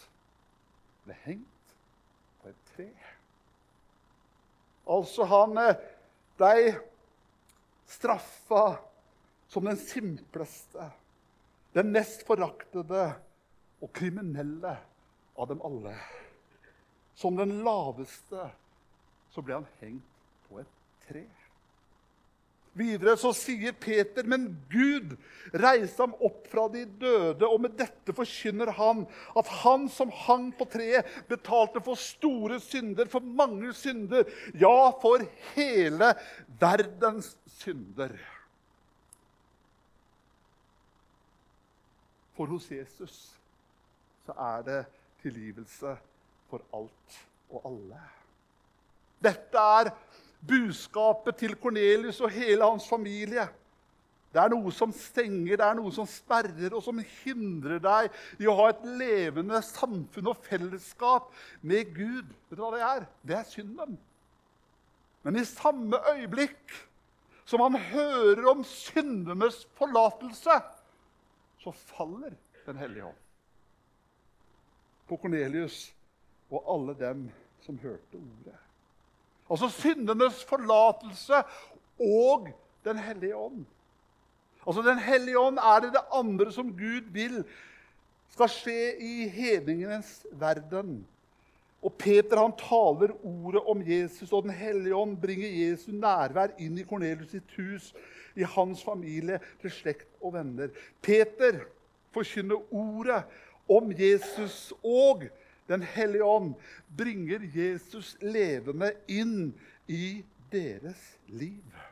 ble 1.07 1.17
hengt 1.25 1.77
på 2.43 2.51
et 2.51 2.73
tre. 2.75 2.89
Altså, 4.87 5.27
han 5.27 5.55
blei 6.39 6.69
ble 6.71 6.77
straffa 7.87 8.65
som 9.49 9.67
den 9.67 9.79
simpleste, 9.79 10.91
den 11.75 11.93
mest 11.95 12.27
foraktede 12.27 13.09
og 13.83 13.91
kriminelle 13.95 14.75
av 15.37 15.51
dem 15.51 15.63
alle. 15.65 15.95
Som 17.17 17.39
den 17.39 17.61
laveste 17.65 18.51
så 19.33 19.45
ble 19.45 19.61
han 19.61 19.69
hengt 19.81 20.23
på 20.49 20.61
et 20.61 20.73
tre. 21.07 21.25
Videre 22.77 23.15
så 23.17 23.31
sier 23.33 23.73
Peter, 23.81 24.27
men 24.29 24.51
Gud 24.69 25.15
reiste 25.57 26.03
ham 26.03 26.13
opp 26.27 26.45
fra 26.51 26.67
de 26.73 26.83
døde, 27.01 27.49
og 27.49 27.63
med 27.65 27.77
dette 27.79 28.13
forkynner 28.17 28.73
han 28.77 29.05
at 29.39 29.53
han 29.63 29.87
som 29.93 30.13
hang 30.27 30.51
på 30.59 30.67
treet, 30.75 31.09
betalte 31.31 31.81
for 31.85 31.97
store 32.01 32.61
synder, 32.61 33.09
for 33.09 33.25
mange 33.25 33.73
synder, 33.77 34.29
ja, 34.61 34.91
for 35.01 35.25
hele 35.55 36.13
verdens 36.61 37.33
synder. 37.59 38.13
For 42.37 42.53
hos 42.53 42.69
Jesus 42.69 43.17
så 44.27 44.35
er 44.37 44.67
det 44.67 44.83
tilgivelse 45.23 45.97
for 46.51 46.61
alt 46.77 47.19
og 47.49 47.71
alle. 47.71 48.03
Dette 49.25 49.63
er 49.81 49.91
budskapet 50.45 51.39
til 51.41 51.55
Kornelius 51.61 52.21
og 52.21 52.33
hele 52.35 52.67
hans 52.67 52.89
familie. 52.89 53.47
Det 54.35 54.43
er 54.43 54.53
noe 54.53 54.73
som 54.75 54.91
stenger, 54.93 55.57
det 55.57 55.65
er 55.65 55.77
noe 55.79 55.93
som 55.95 56.09
sperrer, 56.11 56.75
og 56.77 56.83
som 56.85 56.99
hindrer 57.01 57.81
deg 57.81 58.17
i 58.43 58.49
å 58.51 58.57
ha 58.59 58.69
et 58.73 58.83
levende 59.01 59.63
samfunn 59.65 60.29
og 60.29 60.43
fellesskap 60.45 61.31
med 61.65 61.95
Gud. 61.97 62.35
Vet 62.51 62.59
du 62.59 62.65
hva 62.65 62.73
det 62.75 62.83
er? 62.85 63.07
Det 63.25 63.39
er 63.39 63.49
synden. 63.49 63.97
Men 65.25 65.41
i 65.41 65.47
samme 65.49 66.03
øyeblikk 66.13 66.75
som 67.49 67.63
han 67.65 67.79
hører 67.95 68.51
om 68.51 68.65
syndenes 68.67 69.63
forlatelse, 69.79 70.59
så 71.63 71.79
faller 71.95 72.35
Den 72.67 72.77
hellige 72.83 73.07
hånd 73.07 73.23
på 75.07 75.17
Kornelius 75.23 75.95
og 76.51 76.65
alle 76.75 76.95
dem 76.99 77.27
som 77.63 77.79
hørte 77.79 78.19
ordet. 78.19 78.66
Altså 79.51 79.71
syndenes 79.71 80.45
forlatelse 80.45 81.43
og 82.01 82.49
Den 82.85 82.99
hellige 82.99 83.37
ånd. 83.37 83.65
Altså 84.67 84.83
Den 84.83 84.99
hellige 84.99 85.39
ånd 85.39 85.59
er 85.59 85.81
det 85.81 85.93
det 85.95 86.05
andre 86.13 86.53
som 86.53 86.71
Gud 86.79 87.11
vil 87.15 87.45
skal 88.35 88.51
skje 88.53 88.97
i 89.01 89.29
hedningenes 89.33 90.27
verden. 90.33 91.01
Og 91.83 91.93
Peter 91.99 92.41
han 92.41 92.55
taler 92.59 93.15
ordet 93.23 93.63
om 93.69 93.83
Jesus, 93.87 94.33
og 94.33 94.43
Den 94.43 94.51
hellige 94.51 94.97
ånd 94.97 95.17
bringer 95.23 95.49
Jesu 95.49 95.93
nærvær 95.93 96.57
inn 96.59 96.79
i 96.79 96.85
Kornelius 96.89 97.31
sitt 97.31 97.57
hus, 97.57 97.93
i 98.37 98.45
hans 98.45 98.83
familie, 98.85 99.39
til 99.63 99.73
slekt 99.73 100.09
og 100.21 100.35
venner. 100.35 100.73
Peter 101.03 101.63
forkynner 102.13 102.75
ordet 102.75 103.23
om 103.71 103.93
Jesus, 103.93 104.73
og 104.83 105.25
Den 105.67 105.83
hellige 105.83 106.25
ånd 106.25 106.55
bringer 106.97 107.43
Jesus 107.55 108.15
levende 108.23 108.93
inn 109.11 109.51
i 109.91 110.23
deres 110.53 111.03
liv. 111.27 111.85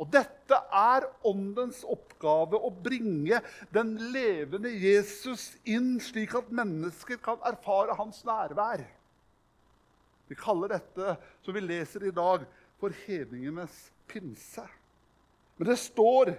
Og 0.00 0.08
Dette 0.10 0.56
er 0.74 1.06
Åndens 1.28 1.82
oppgave 1.86 2.58
å 2.58 2.70
bringe 2.74 3.38
den 3.74 3.94
levende 4.14 4.70
Jesus 4.72 5.52
inn, 5.68 5.94
slik 6.02 6.34
at 6.38 6.50
mennesker 6.54 7.20
kan 7.22 7.42
erfare 7.46 7.94
hans 7.98 8.22
nærvær. 8.26 8.82
Vi 10.30 10.38
kaller 10.38 10.74
dette, 10.74 11.16
som 11.44 11.54
vi 11.54 11.62
leser 11.62 12.08
i 12.08 12.14
dag, 12.14 12.46
for 12.80 12.94
hedningenes 13.04 13.92
pinse. 14.10 14.64
Men 15.58 15.68
det 15.70 15.78
står 15.78 16.32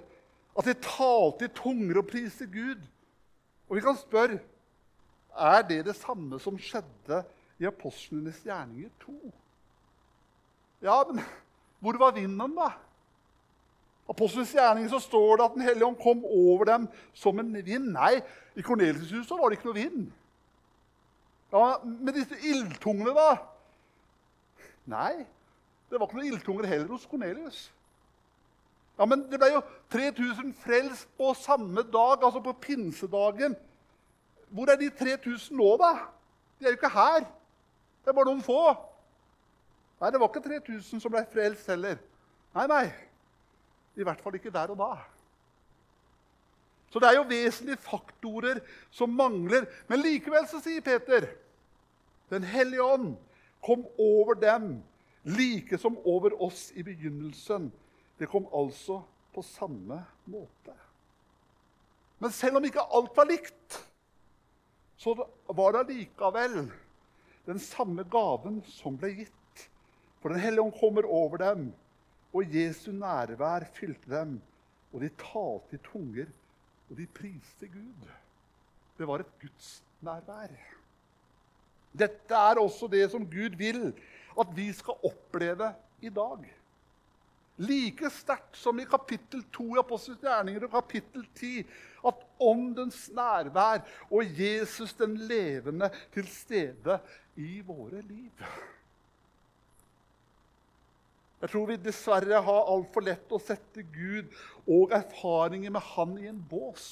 at 0.60 0.68
de 0.68 0.74
talte 0.84 1.48
i 1.48 1.54
tunger 1.56 2.02
og 2.02 2.10
priste 2.10 2.50
Gud. 2.52 2.82
Og 3.70 3.78
vi 3.78 3.84
kan 3.86 3.96
spørre 3.98 4.42
er 5.38 5.62
det 5.68 5.86
det 5.88 5.96
samme 5.98 6.40
som 6.40 6.58
skjedde 6.60 7.24
i 7.62 7.68
apostlenes 7.70 8.42
gjerninger 8.46 8.90
2. 9.06 9.14
Ja, 10.84 11.04
men 11.10 11.22
hvor 11.84 11.98
var 12.00 12.16
vinden, 12.16 12.56
da? 12.58 12.72
Apostlenes 14.10 14.52
gjerninger 14.54 14.92
så 14.92 15.00
står 15.00 15.38
det 15.38 15.46
at 15.46 15.56
Den 15.56 15.66
hellige 15.68 15.86
ånd 15.86 16.02
kom 16.02 16.26
over 16.26 16.66
dem 16.66 16.88
som 17.14 17.40
en 17.40 17.54
vind. 17.66 17.94
Nei, 17.96 18.20
i 18.56 18.62
Kornelius' 18.62 19.14
hus 19.16 19.32
var 19.32 19.50
det 19.50 19.60
ikke 19.60 19.72
noe 19.72 19.80
vind. 19.80 20.12
Ja, 21.54 21.78
Men 21.84 22.14
disse 22.14 22.40
ildtungene, 22.44 23.14
da? 23.16 23.38
Nei, 24.86 25.24
det 25.90 26.00
var 26.00 26.10
ikke 26.10 26.20
noen 26.20 26.34
ildtunger 26.34 26.68
heller 26.68 26.92
hos 26.92 27.06
Kornelius. 27.08 27.72
Ja, 29.00 29.06
Men 29.06 29.24
det 29.32 29.40
ble 29.40 29.54
jo 29.54 29.62
3000 29.94 30.54
frelst 30.64 31.08
på 31.18 31.34
samme 31.38 31.86
dag, 31.94 32.24
altså 32.24 32.42
på 32.44 32.54
pinsedagen. 32.62 33.56
Hvor 34.54 34.70
er 34.70 34.78
de 34.78 34.90
3000 34.94 35.58
nå, 35.58 35.70
da? 35.82 35.94
De 36.60 36.66
er 36.66 36.76
jo 36.76 36.78
ikke 36.78 36.94
her. 36.94 37.24
Det 38.04 38.12
er 38.12 38.18
bare 38.18 38.30
noen 38.30 38.44
få. 38.46 38.60
Nei, 40.02 40.12
det 40.12 40.20
var 40.22 40.30
ikke 40.30 40.44
3000 40.46 41.02
som 41.02 41.14
ble 41.14 41.24
frelst 41.32 41.70
heller. 41.72 41.98
Nei, 42.54 42.68
nei. 42.70 42.86
I 43.98 44.06
hvert 44.06 44.22
fall 44.22 44.38
ikke 44.38 44.54
der 44.54 44.74
og 44.74 44.78
da. 44.78 44.92
Så 46.94 47.02
det 47.02 47.10
er 47.10 47.18
jo 47.18 47.26
vesentlige 47.26 47.82
faktorer 47.82 48.60
som 48.94 49.16
mangler. 49.18 49.66
Men 49.90 50.04
likevel 50.04 50.46
så 50.50 50.62
sier 50.62 50.84
Peter 50.86 51.32
Den 52.30 52.46
hellige 52.46 52.84
ånd 52.84 53.16
kom 53.66 53.86
over 54.00 54.38
dem 54.38 54.84
like 55.24 55.78
som 55.78 55.98
over 56.06 56.36
oss 56.42 56.72
i 56.76 56.84
begynnelsen. 56.84 57.72
Det 58.20 58.30
kom 58.30 58.46
altså 58.54 59.02
på 59.34 59.42
samme 59.42 60.04
måte. 60.26 60.76
Men 62.20 62.32
selv 62.32 62.58
om 62.58 62.66
ikke 62.66 62.86
alt 62.94 63.18
var 63.18 63.28
likt, 63.30 63.80
så 64.98 65.16
var 65.48 65.74
det 65.74 65.84
allikevel 65.84 66.60
den 67.46 67.60
samme 67.60 68.06
gaven 68.08 68.62
som 68.68 68.98
ble 68.98 69.12
gitt. 69.24 69.64
For 70.22 70.32
Den 70.32 70.40
hellige 70.40 70.64
ånd 70.64 70.78
kommer 70.80 71.08
over 71.10 71.42
dem 71.42 71.72
og 72.34 72.56
Jesu 72.56 72.92
nærvær 72.92 73.68
fylte 73.78 74.10
dem, 74.10 74.38
og 74.94 75.02
de 75.02 75.10
talte 75.22 75.78
i 75.78 75.82
tunger, 75.86 76.30
og 76.90 76.98
de 76.98 77.06
priste 77.08 77.68
Gud. 77.70 78.08
Det 78.98 79.08
var 79.08 79.22
et 79.22 79.34
Guds 79.42 79.84
nærvær. 80.02 80.54
Dette 81.94 82.36
er 82.36 82.60
også 82.60 82.88
det 82.90 83.06
som 83.12 83.26
Gud 83.30 83.58
vil 83.58 83.94
at 84.40 84.56
vi 84.56 84.72
skal 84.74 84.98
oppleve 85.06 85.74
i 86.02 86.10
dag. 86.10 86.46
Like 87.62 88.10
sterkt 88.10 88.58
som 88.58 88.80
i 88.82 88.86
kapittel 88.90 89.44
2 89.54 89.76
i 89.76 89.80
Apostels 89.82 90.22
gjerninger 90.26 90.66
og 90.66 90.72
kapittel 90.74 91.26
10 91.38 91.60
at 92.10 92.24
åndens 92.42 93.06
nærvær 93.14 93.84
og 94.10 94.40
Jesus 94.40 94.96
den 94.98 95.14
levende 95.30 95.92
til 96.16 96.26
stede 96.28 96.98
i 97.38 97.62
våre 97.66 98.02
liv. 98.02 98.46
Jeg 101.44 101.52
tror 101.52 101.66
vi 101.68 101.76
dessverre 101.76 102.40
har 102.42 102.70
altfor 102.72 103.04
lett 103.04 103.34
å 103.36 103.42
sette 103.44 103.84
Gud 103.94 104.30
og 104.64 104.94
erfaringer 104.96 105.74
med 105.76 105.84
Han 105.94 106.14
i 106.18 106.30
en 106.30 106.40
bås. 106.50 106.86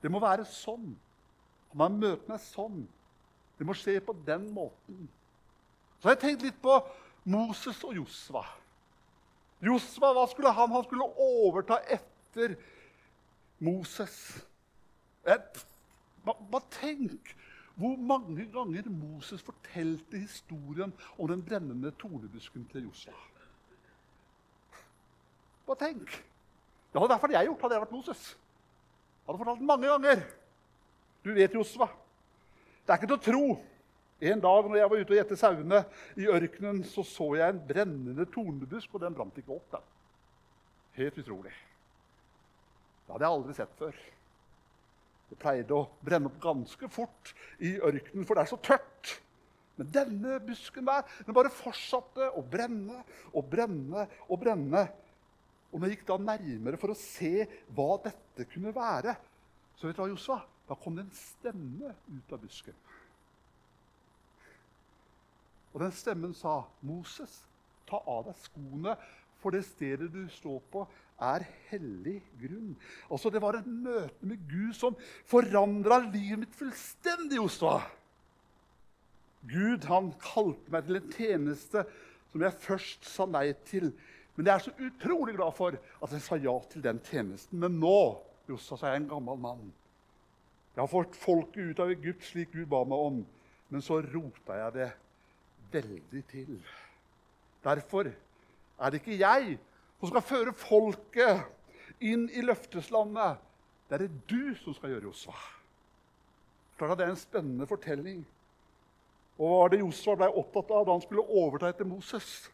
Det 0.00 0.12
må 0.12 0.20
være 0.22 0.46
sånn. 0.46 0.92
Han 1.72 1.82
har 1.82 2.20
meg 2.30 2.40
sånn. 2.40 2.84
Det 3.58 3.66
må 3.66 3.74
skje 3.74 3.98
på 4.04 4.14
den 4.24 4.46
måten. 4.54 5.08
Så 5.98 6.08
har 6.08 6.14
jeg 6.14 6.22
tenkt 6.22 6.46
litt 6.46 6.62
på 6.62 6.76
Moses 7.26 7.82
og 7.84 7.96
Josva. 7.96 8.44
Josva, 9.66 10.12
hva 10.14 10.26
skulle 10.30 10.52
han? 10.54 10.70
Han 10.70 10.84
skulle 10.86 11.08
overta 11.18 11.80
etter 11.90 12.54
Moses. 13.66 14.14
Bare 15.26 16.62
tenk 16.76 17.34
hvor 17.76 17.96
mange 18.00 18.46
ganger 18.52 18.86
Moses 18.88 19.42
fortalte 19.44 20.22
historien 20.22 20.94
om 21.18 21.28
den 21.28 21.42
brennende 21.44 21.90
tornebusken 22.00 22.64
til 22.72 22.86
Josva. 22.86 23.16
Bare 25.66 25.82
tenk. 25.82 26.08
Det 26.08 27.00
hadde 27.00 27.12
derfor 27.12 27.34
jeg 27.34 27.50
gjort 27.50 27.64
hadde 27.66 27.76
jeg 27.76 27.84
vært 27.84 27.96
Moses. 27.96 28.22
Jeg 28.32 29.26
hadde 29.28 29.42
fortalt 29.42 29.66
mange 29.68 29.90
ganger. 29.90 30.22
Du 31.26 31.32
vet, 31.34 31.54
Josva, 31.54 31.90
det 32.86 32.94
er 32.94 33.00
ikke 33.00 33.10
til 33.10 33.18
å 33.18 33.24
tro. 33.26 33.46
En 34.20 34.40
dag 34.40 34.68
når 34.68 34.78
jeg 34.80 34.90
var 34.90 35.02
ute 35.02 35.12
og 35.12 35.18
gjette 35.18 35.36
sauene 35.36 35.82
i 36.16 36.28
ørkenen, 36.32 36.80
så 36.88 37.04
så 37.04 37.34
jeg 37.36 37.52
en 37.52 37.62
brennende 37.68 38.24
tornebusk, 38.32 38.94
og 38.94 39.02
den 39.02 39.16
brant 39.16 39.36
ikke 39.40 39.56
opp. 39.58 39.66
Den. 39.74 39.88
Helt 40.96 41.18
utrolig. 41.20 41.52
Det 43.04 43.12
hadde 43.12 43.26
jeg 43.26 43.36
aldri 43.36 43.56
sett 43.58 43.76
før. 43.76 43.98
Det 45.26 45.38
pleide 45.42 45.76
å 45.76 45.84
brenne 46.06 46.30
opp 46.30 46.40
ganske 46.40 46.88
fort 46.92 47.34
i 47.60 47.74
ørkenen, 47.76 48.24
for 48.24 48.38
det 48.38 48.46
er 48.46 48.52
så 48.54 48.60
tørt. 48.62 49.12
Men 49.76 49.92
denne 49.92 50.38
busken 50.40 50.86
der 50.88 51.04
den 51.26 51.36
bare 51.36 51.52
fortsatte 51.52 52.30
å 52.32 52.40
brenne 52.40 53.02
og 53.34 53.44
brenne 53.52 54.06
og 54.30 54.40
brenne. 54.40 54.86
Og 55.68 55.76
når 55.76 55.90
jeg 55.90 55.98
gikk 55.98 56.08
da 56.08 56.16
nærmere 56.30 56.80
for 56.80 56.94
å 56.94 56.96
se 56.96 57.44
hva 57.76 57.90
dette 58.06 58.46
kunne 58.48 58.72
være, 58.72 59.12
så 59.76 59.90
vet 59.90 59.98
du 59.98 60.00
hva, 60.00 60.12
Josva? 60.14 60.38
Da 60.66 60.74
kom 60.80 60.96
det 60.96 61.04
en 61.04 61.18
stemme 61.18 61.92
ut 62.08 62.32
av 62.32 62.40
busken. 62.40 62.74
Og 65.76 65.82
den 65.84 65.92
stemmen 65.92 66.32
sa, 66.32 66.62
'Moses, 66.80 67.44
ta 67.84 68.00
av 68.08 68.24
deg 68.24 68.36
skoene, 68.40 68.96
for 69.36 69.52
det 69.52 69.66
stedet 69.68 70.08
du 70.08 70.22
står 70.32 70.62
på, 70.72 70.86
er 71.20 71.44
hellig 71.68 72.22
grunn. 72.40 72.72
Altså, 73.10 73.30
Det 73.30 73.42
var 73.42 73.58
et 73.58 73.66
møte 73.66 74.26
med 74.26 74.40
Gud 74.48 74.72
som 74.74 74.96
forandra 75.28 75.98
livet 75.98 76.38
mitt 76.38 76.56
fullstendig. 76.56 77.36
Josva. 77.36 77.82
Gud 79.46 79.84
han 79.84 80.12
kalte 80.18 80.72
meg 80.72 80.86
til 80.86 80.96
en 80.96 81.12
tjeneste 81.12 81.84
som 82.32 82.42
jeg 82.42 82.52
først 82.52 83.04
sa 83.04 83.26
nei 83.26 83.52
til. 83.68 83.92
Men 84.36 84.46
jeg 84.46 84.54
er 84.54 84.64
så 84.64 84.72
utrolig 84.80 85.36
glad 85.36 85.52
for 85.56 85.76
at 85.76 86.12
jeg 86.12 86.24
sa 86.24 86.36
ja 86.36 86.58
til 86.70 86.82
den 86.82 86.98
tjenesten. 87.04 87.60
Men 87.60 87.80
nå 87.80 88.22
Josva, 88.48 88.76
så 88.76 88.86
er 88.86 88.96
jeg 88.96 89.04
en 89.04 89.12
gammel 89.12 89.38
mann. 89.38 89.72
Jeg 90.74 90.82
har 90.82 90.88
fått 90.88 91.16
folket 91.16 91.70
ut 91.70 91.80
av 91.80 91.90
Egypt 91.90 92.24
slik 92.24 92.52
Gud 92.52 92.66
ba 92.66 92.84
meg 92.84 92.98
om. 92.98 93.26
Men 93.68 93.82
så 93.82 94.00
rota 94.00 94.56
jeg 94.56 94.72
det 94.72 94.92
veldig 95.72 96.22
til. 96.30 96.58
Derfor 97.64 98.08
er 98.08 98.90
det 98.90 99.00
ikke 99.00 99.18
jeg 99.18 99.58
som 100.00 100.10
skal 100.10 100.24
føre 100.24 100.54
folket 100.56 102.02
inn 102.04 102.26
i 102.30 102.44
løfteslandet. 102.44 103.38
Det 103.88 103.96
er 103.96 104.04
det 104.06 104.24
du 104.28 104.54
som 104.60 104.74
skal 104.76 104.92
gjøre, 104.92 105.08
Josva. 105.08 105.36
Klart 106.76 106.90
at 106.92 106.98
Det 106.98 107.06
er 107.06 107.14
en 107.14 107.16
spennende 107.16 107.66
fortelling. 107.66 108.26
Og 109.38 109.48
hva 109.48 109.62
var 109.62 109.72
det 109.72 109.80
Josva 109.80 110.16
ble 110.16 110.28
opptatt 110.40 110.70
av 110.72 110.84
da 110.86 110.92
han 110.96 111.04
skulle 111.04 111.24
overta 111.24 111.68
etter 111.68 111.88
Moses? 111.88 112.50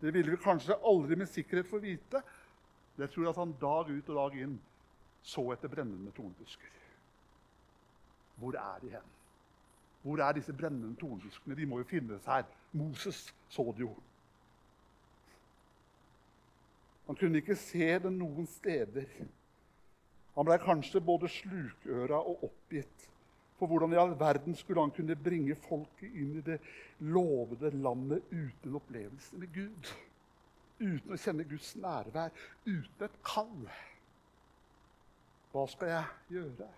Det 0.00 0.12
ville 0.14 0.34
vi 0.34 0.42
kanskje 0.42 0.76
aldri 0.84 1.16
med 1.16 1.30
sikkerhet 1.30 1.70
få 1.70 1.78
vite. 1.82 2.22
Jeg 2.98 3.10
tror 3.10 3.30
at 3.30 3.38
han 3.40 3.54
dag 3.60 3.90
ut 3.90 4.08
og 4.10 4.16
dag 4.18 4.38
inn 4.42 4.56
så 5.24 5.46
etter 5.54 5.70
brennende 5.72 6.12
tornbusker. 6.14 6.70
Hvor 8.38 8.58
er 8.58 8.82
de 8.82 8.90
hen? 8.92 9.12
Hvor 10.04 10.20
er 10.20 10.32
disse 10.36 10.52
brennende 10.52 10.96
tornbuskene? 11.00 11.56
De 11.56 11.66
må 11.66 11.78
jo 11.80 11.86
finnes 11.88 12.26
her. 12.28 12.44
Moses 12.76 13.34
så 13.48 13.64
det 13.72 13.86
jo. 13.86 13.94
Han 17.06 17.16
kunne 17.16 17.40
ikke 17.40 17.56
se 17.56 17.88
det 18.04 18.12
noen 18.12 18.44
steder. 18.48 19.08
Han 20.34 20.44
blei 20.44 20.58
kanskje 20.60 21.00
både 21.00 21.30
slukøra 21.32 22.20
og 22.20 22.44
oppgitt. 22.50 23.08
For 23.56 23.70
hvordan 23.70 23.96
i 23.96 24.00
all 24.02 24.12
verden 24.20 24.56
skulle 24.60 24.84
han 24.84 24.92
kunne 24.92 25.16
bringe 25.16 25.56
folket 25.68 26.12
inn 26.12 26.36
i 26.36 26.44
det 26.44 26.58
lovede 27.00 27.70
landet 27.70 28.28
uten 28.28 28.76
opplevelse 28.76 29.40
med 29.40 29.56
Gud? 29.56 29.92
Uten 30.82 31.16
å 31.16 31.20
kjenne 31.24 31.48
Guds 31.48 31.76
nærvær, 31.80 32.34
uten 32.66 33.08
et 33.08 33.20
kall. 33.24 33.68
Hva 35.54 35.68
skal 35.70 35.94
jeg 35.94 36.34
gjøre? 36.36 36.72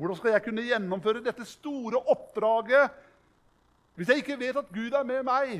Hvordan 0.00 0.16
skal 0.16 0.32
jeg 0.32 0.42
kunne 0.46 0.62
gjennomføre 0.64 1.20
dette 1.20 1.44
store 1.44 1.98
oppdraget 2.08 2.88
hvis 3.98 4.08
jeg 4.08 4.22
ikke 4.22 4.38
vet 4.40 4.56
at 4.56 4.70
Gud 4.72 4.94
er 4.96 5.04
med 5.04 5.26
meg? 5.28 5.58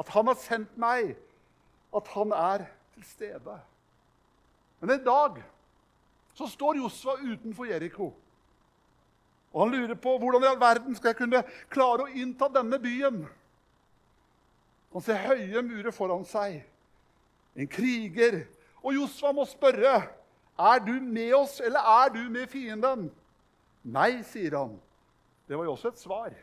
At 0.00 0.08
han 0.14 0.30
har 0.30 0.38
sendt 0.40 0.78
meg, 0.80 1.10
at 1.92 2.08
han 2.14 2.32
er 2.32 2.64
til 2.94 3.04
stede. 3.04 3.58
Men 4.80 4.94
en 4.94 5.04
dag 5.04 5.42
så 6.38 6.48
står 6.48 6.80
Josfa 6.80 7.18
utenfor 7.20 7.68
Jeriko. 7.68 8.14
Og 9.52 9.60
han 9.62 9.74
lurer 9.74 10.00
på 10.00 10.16
hvordan 10.16 10.46
i 10.46 10.48
all 10.48 10.60
verden 10.60 10.96
skal 10.96 11.12
jeg 11.12 11.20
kunne 11.20 11.44
klare 11.68 12.06
å 12.06 12.14
innta 12.16 12.48
denne 12.54 12.80
byen. 12.80 13.26
Han 14.94 15.04
ser 15.04 15.20
høye 15.26 15.66
murer 15.68 15.92
foran 15.92 16.24
seg, 16.24 16.62
en 17.60 17.68
kriger. 17.68 18.46
Og 18.80 18.96
Josfa 19.02 19.34
må 19.36 19.44
spørre, 19.44 19.98
er 20.58 20.78
du 20.84 20.92
med 21.00 21.34
oss, 21.34 21.60
eller 21.60 21.80
er 21.80 22.12
du 22.14 22.22
med 22.30 22.46
fienden? 22.50 23.08
Nei, 23.84 24.22
sier 24.26 24.56
han. 24.58 24.74
Det 25.48 25.56
var 25.58 25.64
jo 25.64 25.72
også 25.76 25.92
et 25.92 26.00
svar. 26.00 26.34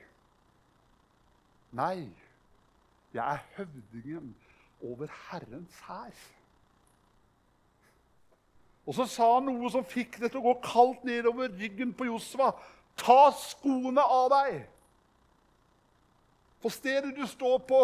Nei, 1.76 2.08
jeg 3.14 3.24
er 3.24 3.44
høvdingen 3.58 4.32
over 4.84 5.12
Herrens 5.30 5.82
hær. 5.88 6.24
Og 8.86 8.94
så 8.94 9.06
sa 9.10 9.28
han 9.34 9.48
noe 9.50 9.70
som 9.74 9.86
fikk 9.88 10.20
det 10.22 10.32
til 10.32 10.42
å 10.44 10.52
gå 10.52 10.56
kaldt 10.64 11.06
nedover 11.08 11.52
ryggen 11.58 11.94
på 11.98 12.08
Josva. 12.08 12.52
Ta 13.00 13.32
skoene 13.36 14.02
av 14.02 14.30
deg! 14.34 14.60
For 16.62 16.74
stedet 16.74 17.12
du 17.18 17.26
står 17.30 17.60
på, 17.68 17.82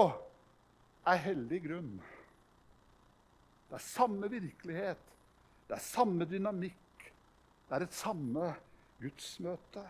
er 1.05 1.23
hellig 1.25 1.59
grunn. 1.65 1.95
Det 3.69 3.77
er 3.77 3.83
samme 3.85 4.29
virkelighet, 4.29 5.10
det 5.71 5.77
er 5.77 5.83
samme 5.85 6.25
dynamikk, 6.27 7.03
det 7.69 7.75
er 7.77 7.83
et 7.85 7.93
samme 7.95 8.49
gudsmøte. 8.99 9.83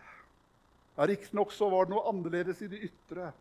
Ja, 0.94 1.06
Riktignok 1.10 1.50
var 1.58 1.88
det 1.88 1.90
noe 1.90 2.04
annerledes 2.06 2.60
i 2.62 2.68
det 2.70 2.84
ytre. 2.86 3.32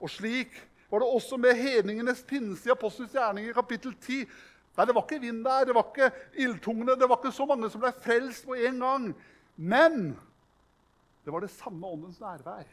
Og 0.00 0.08
slik 0.08 0.56
var 0.88 1.04
det 1.04 1.10
også 1.12 1.36
med 1.36 1.60
hedningenes 1.60 2.22
pinse 2.24 2.70
i 2.70 2.72
Apostelens 2.72 3.12
gjerning 3.12 3.50
i 3.50 3.52
kapittel 3.52 3.92
10. 3.92 4.24
Nei, 4.78 4.86
Det 4.86 4.94
var 4.94 5.04
ikke 5.04 5.20
vind 5.20 5.44
der, 5.44 5.68
det 5.68 5.76
var 5.76 5.90
ikke 5.90 6.10
ildtungene, 6.40 6.96
det 6.96 7.08
var 7.10 7.20
ikke 7.20 7.36
så 7.36 7.44
mange 7.44 7.68
som 7.68 7.84
ble 7.84 7.92
frelst 8.00 8.48
på 8.48 8.56
en 8.56 8.80
gang. 8.80 9.12
Men 9.56 10.16
det 11.24 11.36
var 11.36 11.44
det 11.44 11.52
samme 11.52 11.86
åndens 11.86 12.20
nærvær. 12.20 12.64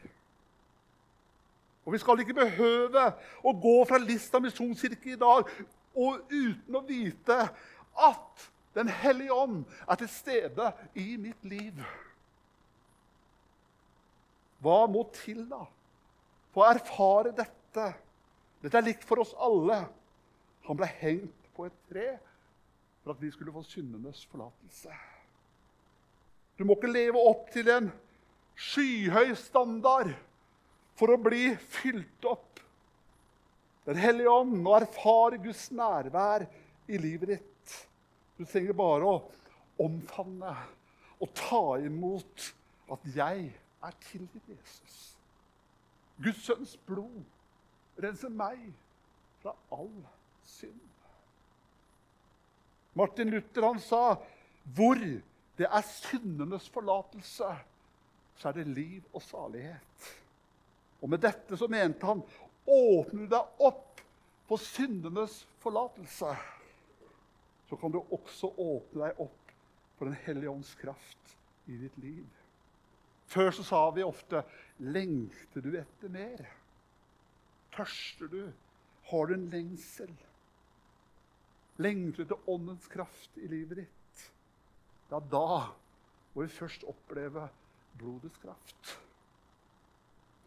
Og 1.84 1.92
Vi 1.92 1.98
skal 2.00 2.24
ikke 2.24 2.40
behøve 2.40 3.10
å 3.44 3.52
gå 3.52 3.78
fra 3.84 4.00
Lista 4.00 4.40
misjonskirke 4.40 5.12
i 5.12 5.20
dag 5.20 5.50
og 5.92 6.32
uten 6.32 6.80
å 6.80 6.86
vite 6.88 7.42
at 7.92 8.52
Den 8.76 8.90
hellige 8.92 9.32
ånd 9.32 9.62
er 9.88 10.00
til 10.00 10.10
stede 10.12 10.72
i 11.00 11.14
mitt 11.20 11.44
liv. 11.48 11.78
Hva 14.60 14.82
må 14.90 15.06
til 15.16 15.46
da 15.48 15.62
for 16.52 16.64
å 16.64 16.70
erfare 16.74 17.32
dette? 17.36 17.86
Dette 18.60 18.78
er 18.78 18.86
likt 18.86 19.04
for 19.08 19.22
oss 19.22 19.34
alle. 19.40 19.82
Han 20.68 20.78
ble 20.78 20.88
hengt 21.00 21.50
på 21.56 21.68
et 21.68 21.76
tre 21.88 22.08
for 23.02 23.14
at 23.14 23.22
vi 23.22 23.30
skulle 23.32 23.54
få 23.54 23.62
syndenes 23.64 24.24
forlatelse. 24.28 24.92
Du 26.56 26.64
må 26.64 26.76
ikke 26.76 26.90
leve 26.90 27.20
opp 27.20 27.48
til 27.54 27.68
en 27.72 27.90
skyhøy 28.56 29.34
standard 29.38 30.12
for 30.96 31.12
å 31.12 31.20
bli 31.20 31.50
fylt 31.76 32.28
opp. 32.28 32.60
Den 33.86 34.00
hellige 34.00 34.32
ånd 34.32 34.56
og 34.64 34.80
erfare 34.80 35.38
Guds 35.40 35.68
nærvær 35.70 36.48
i 36.88 36.98
livet 36.98 37.36
ditt. 37.36 37.55
Du 38.38 38.44
trenger 38.44 38.76
bare 38.76 39.08
å 39.08 39.20
omfavne 39.80 40.52
og 41.20 41.32
ta 41.34 41.62
imot 41.80 42.54
at 42.92 43.06
'jeg 43.14 43.52
er 43.82 43.94
tilgitt 44.00 44.48
Jesus'. 44.48 45.16
Guds 46.22 46.44
sønns 46.44 46.76
blod 46.76 47.24
renser 48.02 48.28
meg 48.28 48.72
fra 49.42 49.54
all 49.72 50.06
synd. 50.44 50.80
Martin 52.94 53.30
Luther 53.30 53.66
han 53.66 53.80
sa, 53.80 54.16
'Hvor 54.64 54.94
det 55.58 55.66
er 55.66 55.82
syndenes 55.82 56.68
forlatelse', 56.68 57.56
så 58.36 58.48
er 58.48 58.52
det 58.52 58.66
liv 58.66 59.02
og 59.12 59.22
salighet. 59.22 60.16
Og 61.02 61.08
med 61.08 61.18
dette 61.18 61.56
så 61.56 61.68
mente 61.68 62.06
han 62.06 62.22
åpner 62.66 63.28
deg 63.30 63.60
opp 63.60 64.00
for 64.48 64.56
syndenes 64.56 65.46
forlatelse, 65.58 66.36
så 67.68 67.76
kan 67.76 67.92
du 67.92 68.00
også 68.00 68.52
åpne 68.56 69.08
deg 69.08 69.22
opp 69.26 69.54
for 69.96 70.10
Den 70.10 70.18
hellige 70.26 70.52
ånds 70.52 70.74
kraft 70.78 71.36
i 71.66 71.78
ditt 71.80 71.96
liv. 71.98 72.26
Før 73.26 73.50
så 73.50 73.64
sa 73.66 73.80
vi 73.90 74.04
ofte 74.06 74.44
'Lengter 74.78 75.64
du 75.64 75.76
etter 75.78 76.08
mer?' 76.08 76.52
Tørster 77.76 78.28
du? 78.28 78.52
Har 79.10 79.26
du 79.26 79.34
en 79.34 79.48
lengsel? 79.50 80.12
Lengter 81.76 82.22
du 82.22 82.22
etter 82.22 82.50
åndens 82.50 82.86
kraft 82.88 83.36
i 83.36 83.48
livet 83.48 83.82
ditt? 83.82 84.22
Ja, 85.10 85.20
da 85.20 85.74
må 86.34 86.42
vi 86.42 86.48
først 86.48 86.84
oppleve 86.88 87.48
blodets 87.98 88.38
kraft. 88.38 88.96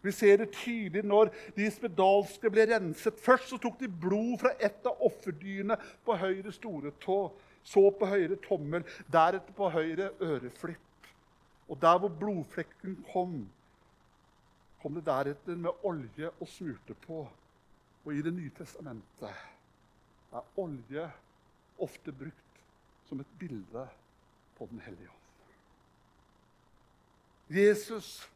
Vi 0.01 0.11
ser 0.15 0.37
det 0.39 0.51
tydelig 0.55 1.03
når 1.03 1.31
de 1.57 1.67
spedalske 1.71 2.51
ble 2.51 2.65
renset. 2.69 3.19
Først 3.19 3.51
så 3.51 3.59
tok 3.59 3.79
de 3.81 3.89
blod 3.91 4.37
fra 4.43 4.53
et 4.59 4.85
av 4.87 5.01
offerdyrene 5.09 5.75
på 6.05 6.15
høyre 6.19 6.53
store 6.55 6.93
tå, 7.03 7.19
så 7.63 7.83
på 7.91 8.07
høyre 8.07 8.39
tommel, 8.45 8.85
deretter 9.11 9.55
på 9.55 9.69
høyre 9.73 10.11
øreflipp. 10.23 11.09
Og 11.69 11.77
der 11.81 11.99
hvor 12.01 12.13
blodflekken 12.21 12.95
kom, 13.11 13.43
kom 14.81 14.95
det 14.95 15.05
deretter 15.05 15.59
med 15.59 15.85
olje 15.85 16.31
og 16.39 16.47
smurte 16.47 16.95
på. 17.05 17.27
Og 18.05 18.13
i 18.15 18.21
Det 18.21 18.33
nye 18.33 18.51
testamentet 18.57 19.35
er 20.31 20.47
olje 20.57 21.09
ofte 21.79 22.11
brukt 22.15 22.63
som 23.09 23.19
et 23.19 23.37
bilde 23.39 23.87
på 24.57 24.67
Den 24.71 24.79
hellige 24.79 25.09
ånd. 25.09 25.15
Jesus, 27.49 28.29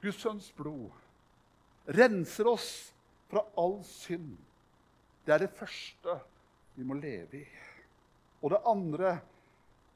Guds 0.00 0.22
sønns 0.22 0.48
blod, 0.56 0.90
renser 1.92 2.48
oss 2.48 2.70
fra 3.28 3.42
all 3.60 3.80
synd. 3.84 4.36
Det 5.24 5.34
er 5.34 5.44
det 5.44 5.52
første 5.52 6.16
vi 6.76 6.86
må 6.88 6.96
leve 6.96 7.42
i. 7.42 7.46
Og 8.40 8.54
det 8.54 8.62
andre 8.68 9.12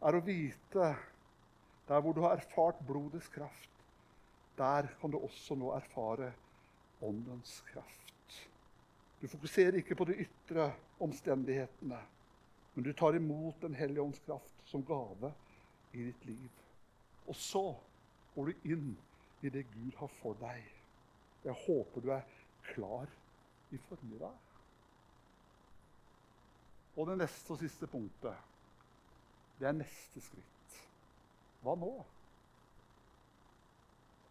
er 0.05 0.17
å 0.17 0.25
vite 0.25 0.91
der 1.89 2.03
hvor 2.05 2.17
du 2.17 2.21
har 2.25 2.37
erfart 2.37 2.81
blodets 2.85 3.31
kraft, 3.33 3.71
der 4.59 4.91
kan 5.01 5.13
du 5.13 5.19
også 5.19 5.57
nå 5.59 5.73
erfare 5.75 6.31
åndens 7.05 7.63
kraft. 7.73 8.37
Du 9.21 9.29
fokuserer 9.29 9.81
ikke 9.81 9.97
på 9.97 10.05
de 10.09 10.19
ytre 10.27 10.69
omstendighetene, 11.03 12.01
men 12.75 12.85
du 12.85 12.93
tar 12.93 13.17
imot 13.17 13.61
Den 13.63 13.75
hellige 13.75 14.03
ånds 14.03 14.21
kraft 14.27 14.69
som 14.69 14.85
gave 14.85 15.33
i 15.93 16.11
ditt 16.11 16.25
liv. 16.29 16.51
Og 17.27 17.37
så 17.37 17.65
går 18.35 18.51
du 18.51 18.69
inn 18.75 18.89
i 19.45 19.51
det 19.53 19.67
Gud 19.73 19.93
har 19.99 20.09
for 20.21 20.37
deg. 20.41 20.65
Jeg 21.45 21.57
håper 21.67 22.01
du 22.01 22.11
er 22.15 22.25
klar 22.71 23.11
i 23.71 23.79
formiddag. 23.89 24.37
Og 26.97 27.09
det 27.11 27.19
neste 27.19 27.53
og 27.53 27.61
siste 27.61 27.87
punktet, 27.91 28.37
det 29.59 29.69
er 29.69 29.77
neste 29.77 30.23
skritt. 30.25 30.79
Hva 31.65 31.75
nå? 31.77 31.91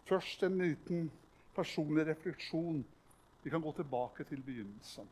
Først 0.08 0.44
en 0.48 0.58
liten 0.58 1.12
personlig 1.56 2.08
refleksjon. 2.08 2.82
Vi 3.44 3.52
kan 3.54 3.62
gå 3.62 3.72
tilbake 3.78 4.24
til 4.24 4.42
begynnelsen. 4.44 5.10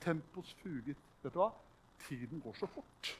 Tempos 0.00 0.52
fuget. 0.62 0.98
Vet 1.22 1.32
du 1.32 1.38
hva? 1.38 1.52
Tiden 2.08 2.42
går 2.44 2.58
så 2.58 2.66
fort. 2.66 3.14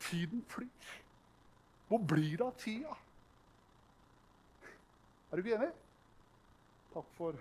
Tiden 0.00 0.44
flyr. 0.48 0.90
Hvor 1.88 2.02
blir 2.06 2.36
det 2.36 2.46
av 2.46 2.56
tida? 2.58 2.96
Er 5.30 5.36
du 5.36 5.44
ikke 5.44 5.56
enig? 5.56 5.70
Takk 6.94 7.14
for 7.16 7.38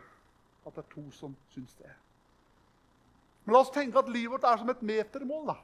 at 0.68 0.76
det 0.76 0.84
er 0.84 0.94
to 0.94 1.04
som 1.12 1.36
syns 1.54 1.74
det. 1.80 1.90
Men 3.46 3.56
la 3.56 3.64
oss 3.64 3.72
tenke 3.74 3.98
at 3.98 4.12
livet 4.14 4.36
vårt 4.36 4.46
er 4.46 4.60
som 4.62 4.70
et 4.70 4.82
metermål. 4.86 5.48
da. 5.48 5.56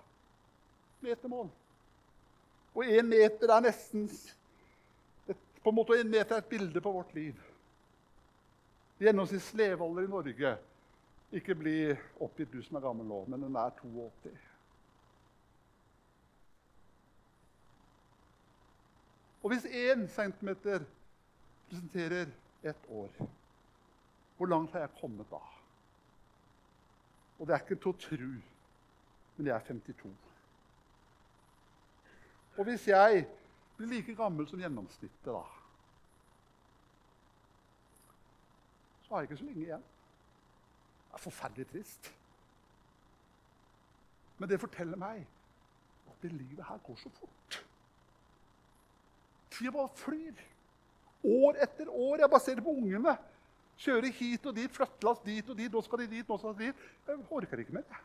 Metermål. 1.05 1.51
Og 2.75 2.83
én 2.83 3.05
meter 3.07 3.51
er 3.53 3.61
nesten 3.61 4.07
et, 5.29 5.37
på 5.63 5.69
en 5.69 5.75
måte 5.75 5.99
en 5.99 6.09
meter 6.09 6.35
er 6.35 6.41
et 6.41 6.49
bilde 6.49 6.81
på 6.81 6.91
vårt 6.91 7.13
liv. 7.13 7.37
Gjennomsnitts 8.99 9.53
levealder 9.53 10.07
i 10.07 10.11
Norge 10.11 10.57
Ikke 11.35 11.55
bli 11.55 11.77
oppgitt, 12.21 12.51
du 12.53 12.61
som 12.63 12.77
er 12.77 12.83
gammel 12.85 13.07
nå, 13.09 13.23
men 13.27 13.41
den 13.43 13.55
er 13.59 13.73
82. 13.81 14.33
Og 19.43 19.51
hvis 19.51 19.65
én 19.65 20.07
centimeter 20.09 20.85
representerer 21.65 22.27
ett 22.63 22.89
år. 22.89 23.09
Hvor 24.37 24.45
langt 24.45 24.71
har 24.71 24.79
jeg 24.79 24.89
kommet 24.99 25.29
da? 25.31 25.41
Og 27.39 27.47
det 27.47 27.53
er 27.53 27.63
ikke 27.63 27.75
til 27.75 27.91
å 27.91 27.99
tro, 27.99 28.29
men 29.35 29.47
jeg 29.47 29.55
er 29.55 29.67
52. 29.67 30.11
Og 32.55 32.63
hvis 32.63 32.87
jeg 32.87 33.25
blir 33.77 33.91
like 33.91 34.15
gammel 34.15 34.47
som 34.47 34.59
gjennomsnittet, 34.59 35.25
da 35.25 35.43
Så 39.05 39.13
har 39.13 39.21
jeg 39.21 39.29
ikke 39.29 39.37
så 39.37 39.45
lenge 39.45 39.61
igjen. 39.61 39.83
Det 41.07 41.13
er 41.13 41.21
forferdelig 41.21 41.67
trist. 41.69 42.07
Men 44.37 44.49
det 44.49 44.59
forteller 44.59 44.97
meg 44.97 45.27
at 46.09 46.23
det 46.23 46.31
livet 46.31 46.65
her 46.65 46.77
går 46.77 46.95
så 46.95 47.09
fort. 47.19 47.59
Tida 49.51 49.71
bare 49.71 49.89
flyr. 49.95 50.41
År 51.25 51.61
etter 51.65 51.89
år. 51.89 52.19
Jeg 52.21 52.29
bare 52.29 52.43
ser 52.43 52.59
det 52.59 52.65
på 52.65 52.75
ungene. 52.75 53.15
Kjører 53.81 54.11
hit 54.15 54.45
og 54.47 54.55
dit, 54.55 54.71
flyttelass 54.71 55.23
dit 55.25 55.49
og 55.49 55.57
dit. 55.57 55.71
Nå 55.71 55.81
skal 55.83 56.03
de 56.03 56.11
dit, 56.11 56.27
nå 56.27 56.37
skal 56.39 56.53
de 56.55 56.69
dit. 56.69 56.85
Jeg 57.07 57.25
orker 57.39 57.63
ikke 57.63 57.75
mer. 57.75 58.03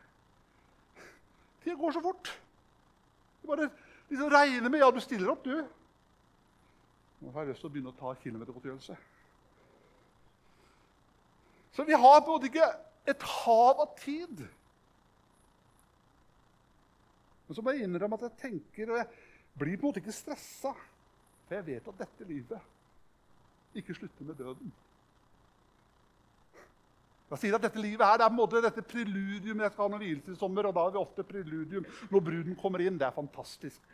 Tida 1.60 1.76
går 1.78 1.94
så 1.94 2.02
fort. 2.04 2.32
Du 3.42 3.48
bare 3.52 3.68
liksom 4.08 4.32
regner 4.32 4.72
med 4.72 4.80
Ja, 4.82 4.90
du 4.90 5.00
stiller 5.00 5.30
opp, 5.32 5.44
du. 5.44 5.60
Nå 7.20 7.32
har 7.34 7.44
jeg 7.44 7.52
lyst 7.52 7.60
til 7.60 7.68
å 7.68 7.72
begynne 7.74 7.92
å 7.92 7.98
ta 7.98 8.14
kilometergodtgjørelse. 8.22 8.96
Så 11.76 11.84
vi 11.86 11.94
har 11.94 12.22
på 12.24 12.32
en 12.32 12.34
måte 12.34 12.48
ikke 12.48 12.70
et 13.10 13.22
hav 13.22 13.84
av 13.84 13.92
tid 14.00 14.42
Men 17.46 17.56
så 17.56 17.62
må 17.66 17.72
jeg 17.74 17.86
innrømme 17.88 18.14
at 18.14 18.28
jeg 18.28 18.38
tenker, 18.38 18.90
og 18.92 18.98
jeg 19.00 19.06
blir 19.58 19.78
på 19.78 19.82
en 19.82 19.88
måte 19.88 19.98
ikke 19.98 20.12
stressa. 20.14 20.70
For 21.48 21.56
jeg 21.56 21.66
vet 21.66 21.88
at 21.90 21.96
dette 21.98 22.26
livet 22.28 22.68
ikke 23.74 23.94
slutter 23.94 24.26
med 24.26 24.38
døden. 24.38 24.72
Jeg 27.30 27.38
sier 27.38 27.54
at 27.54 27.62
Dette 27.62 27.78
livet 27.78 28.02
her, 28.02 28.16
det 28.18 28.24
er 28.24 28.30
på 28.32 28.34
en 28.34 28.40
måte 28.40 28.62
dette 28.64 28.82
preludium. 28.82 29.60
Jeg 29.62 29.70
skal 29.70 29.84
ha 29.84 29.90
noen 29.92 30.02
hvilelse 30.02 30.34
i 30.34 30.38
sommer, 30.38 30.66
og 30.66 30.74
da 30.74 30.82
har 30.82 30.94
vi 30.94 30.98
ofte 30.98 31.24
preludium 31.26 31.86
når 32.10 32.24
bruden 32.26 32.56
kommer 32.58 32.82
inn. 32.82 32.98
Det 32.98 33.06
er 33.06 33.14
fantastisk. 33.14 33.92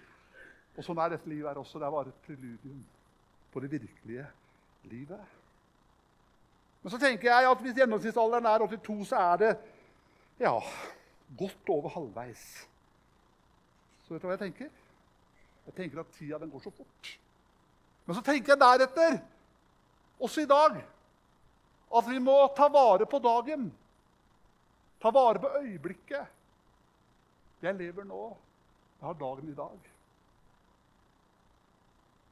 Og 0.76 0.84
sånn 0.84 1.00
er 1.00 1.12
dette 1.12 1.28
livet 1.28 1.50
her 1.50 1.60
også. 1.60 1.80
Det 1.80 1.88
er 1.88 1.92
bare 1.92 2.12
et 2.14 2.22
preludium 2.24 2.80
på 3.52 3.60
det 3.60 3.70
virkelige 3.74 4.24
livet. 4.88 5.36
Men 6.82 6.94
så 6.94 7.00
tenker 7.02 7.28
jeg 7.28 7.50
at 7.50 7.62
hvis 7.64 7.76
gjennomsnittsalderen 7.76 8.48
er 8.48 8.64
82, 8.64 9.04
så 9.10 9.20
er 9.20 9.42
det 9.42 9.52
ja, 10.40 10.54
godt 11.36 11.72
over 11.76 11.92
halvveis. 11.92 12.48
Så 14.06 14.14
vet 14.14 14.22
du 14.22 14.28
hva 14.28 14.36
jeg 14.36 14.44
tenker? 14.46 14.68
Jeg 15.66 15.76
tenker 15.76 16.00
at 16.00 16.12
tida 16.16 16.38
den 16.40 16.52
går 16.52 16.62
så 16.64 16.72
fort. 16.72 17.16
Men 18.06 18.16
så 18.16 18.22
tenker 18.22 18.54
jeg 18.54 18.60
deretter, 18.62 19.18
også 20.20 20.44
i 20.44 20.50
dag, 20.50 20.78
at 21.96 22.08
vi 22.08 22.18
må 22.18 22.36
ta 22.56 22.68
vare 22.72 23.06
på 23.06 23.18
dagen. 23.22 23.68
Ta 25.02 25.12
vare 25.14 25.40
på 25.42 25.50
øyeblikket. 25.60 26.32
Jeg 27.62 27.74
lever 27.74 28.04
nå. 28.04 28.22
Jeg 29.00 29.06
har 29.06 29.20
dagen 29.20 29.52
i 29.52 29.54
dag. 29.54 29.92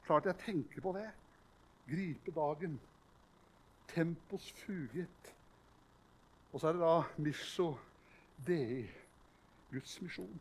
Klart 0.05 0.25
jeg 0.25 0.37
tenker 0.45 0.81
på 0.81 0.93
det. 0.97 1.07
Gripe 1.89 2.33
dagen. 2.35 2.79
Tempos 3.93 4.51
fugit. 4.65 5.31
Og 6.53 6.59
så 6.59 6.67
er 6.67 6.77
det 6.77 6.81
da 6.81 7.21
misso 7.21 7.73
dei, 8.47 8.85
Guds 9.71 9.97
misjon. 10.01 10.39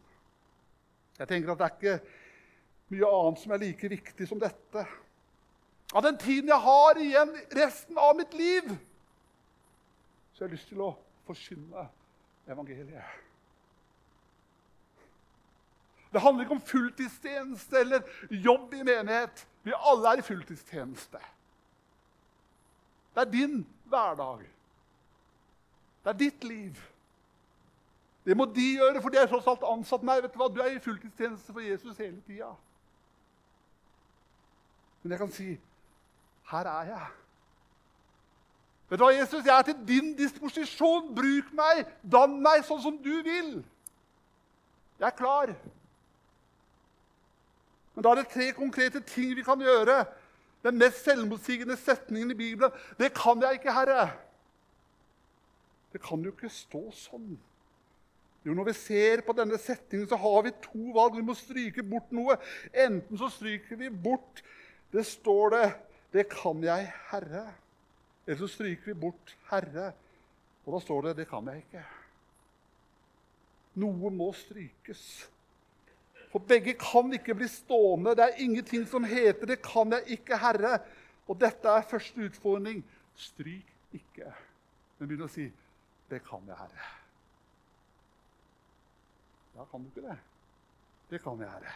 Jeg 1.18 1.28
tenker 1.30 1.52
at 1.52 1.58
det 1.58 1.66
er 1.66 1.74
ikke 1.78 1.96
mye 2.94 3.08
annet 3.16 3.40
som 3.42 3.54
er 3.54 3.62
like 3.62 3.90
viktig 3.90 4.28
som 4.28 4.40
dette. 4.42 4.84
Av 5.94 6.02
den 6.02 6.16
tiden 6.18 6.50
jeg 6.50 6.60
har 6.60 6.98
igjen 6.98 7.34
resten 7.54 7.98
av 7.98 8.16
mitt 8.18 8.32
liv, 8.34 8.70
så 10.34 10.42
jeg 10.42 10.48
har 10.48 10.54
lyst 10.56 10.72
til 10.72 10.80
å 10.82 10.94
forkynne 11.28 11.84
evangeliet. 12.50 13.20
Det 16.14 16.22
handler 16.22 16.44
ikke 16.44 16.54
om 16.54 16.66
fulltidstjeneste 16.66 17.78
eller 17.78 18.02
jobb 18.30 18.74
i 18.74 18.82
menighet. 18.86 19.46
Vi 19.66 19.74
alle 19.74 20.12
er 20.12 20.22
i 20.22 20.26
fulltidstjeneste. 20.26 21.22
Det 23.14 23.22
er 23.22 23.30
din 23.30 23.56
hverdag. 23.90 24.44
Det 26.04 26.10
er 26.10 26.18
ditt 26.18 26.44
liv. 26.44 26.78
Det 28.24 28.36
må 28.36 28.46
de 28.46 28.66
gjøre, 28.76 29.02
for 29.02 29.10
de 29.10 29.18
er 29.18 29.30
tross 29.30 29.46
alt 29.50 29.66
ansatt. 29.68 30.06
Nei, 30.06 30.20
vet 30.22 30.34
du 30.34 30.38
hva? 30.38 30.48
Du 30.50 30.62
er 30.62 30.74
i 30.74 30.82
fulltidstjeneste 30.82 31.52
for 31.52 31.62
Jesus 31.62 31.98
hele 31.98 32.20
tida. 32.26 32.50
Men 35.02 35.14
jeg 35.14 35.22
kan 35.22 35.34
si 35.34 35.48
her 36.50 36.70
er 36.70 36.90
jeg. 36.92 37.06
Vet 38.90 39.00
du 39.00 39.04
hva, 39.04 39.12
Jesus? 39.14 39.44
Jeg 39.46 39.58
er 39.58 39.62
til 39.62 39.78
din 39.88 40.12
disposisjon. 40.16 41.14
Bruk 41.16 41.52
meg. 41.56 41.86
Dann 42.04 42.36
meg 42.44 42.66
sånn 42.66 42.82
som 42.84 42.98
du 43.00 43.14
vil. 43.24 43.56
Jeg 45.00 45.08
er 45.08 45.16
klar. 45.16 45.54
Men 47.94 48.04
da 48.04 48.12
er 48.12 48.20
det 48.20 48.32
tre 48.34 48.50
konkrete 48.56 49.00
ting 49.08 49.32
vi 49.38 49.46
kan 49.46 49.60
gjøre. 49.60 50.04
Den 50.64 50.78
mest 50.80 51.04
selvmotsigende 51.04 51.76
setningen 51.80 52.30
i 52.30 52.38
Bibelen. 52.38 52.76
Det 52.98 53.12
kan 53.16 53.42
jeg 53.42 53.60
ikke, 53.60 53.72
Herre. 53.72 54.06
Det 55.92 56.02
kan 56.02 56.22
jo 56.24 56.32
ikke 56.34 56.50
stå 56.52 56.84
sånn. 56.94 57.34
Jo, 58.44 58.52
Når 58.52 58.68
vi 58.68 58.72
ser 58.76 59.22
på 59.24 59.32
denne 59.32 59.58
setningen, 59.58 60.08
så 60.08 60.16
har 60.20 60.42
vi 60.44 60.52
to 60.62 60.92
valg. 60.92 61.16
Vi 61.16 61.24
må 61.24 61.36
stryke 61.38 61.82
bort 61.82 62.12
noe. 62.12 62.36
Enten 62.72 63.18
så 63.18 63.30
stryker 63.32 63.80
vi 63.80 63.90
bort 63.90 64.44
Det 64.94 65.02
står 65.06 65.48
det 65.50 65.68
'Det 66.14 66.28
kan 66.30 66.62
jeg, 66.62 66.92
Herre'. 67.10 67.52
Eller 68.26 68.38
så 68.38 68.46
stryker 68.46 68.86
vi 68.86 68.94
bort 68.94 69.36
'Herre'. 69.50 69.92
Og 70.64 70.72
da 70.72 70.80
står 70.80 71.02
det 71.02 71.16
'Det 71.16 71.28
kan 71.28 71.46
jeg 71.46 71.64
ikke'. 71.64 71.84
Noe 73.74 74.10
må 74.10 74.32
strykes. 74.32 75.30
For 76.30 76.38
begge 76.38 76.74
kan 76.74 77.12
ikke 77.12 77.34
bli 77.34 77.48
stående. 77.48 78.14
Det 78.14 78.24
er 78.24 78.38
ingenting 78.38 78.86
som 78.88 79.04
heter 79.04 79.46
'Det 79.46 79.62
kan 79.62 79.92
jeg 79.92 80.02
ikke, 80.06 80.38
Herre'. 80.38 80.80
Og 81.28 81.40
dette 81.40 81.68
er 81.68 81.82
første 81.82 82.20
utfordring. 82.20 82.84
Stryk 83.16 83.66
ikke. 83.92 84.34
Men 84.98 85.08
begynn 85.08 85.24
å 85.24 85.28
si 85.28 85.52
'Det 86.10 86.22
kan 86.24 86.46
jeg, 86.46 86.56
Herre'. 86.56 86.90
Ja, 89.56 89.64
kan 89.64 89.82
du 89.82 89.86
ikke 89.86 90.08
det? 90.08 90.18
Det 91.10 91.22
kan 91.22 91.40
jeg, 91.40 91.50
Herre. 91.50 91.72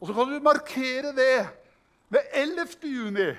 Og 0.00 0.06
så 0.06 0.14
kan 0.14 0.32
du 0.32 0.40
markere 0.40 1.12
det 1.16 1.67
ved 2.08 2.20
11. 2.32 2.66
juni 2.82 3.36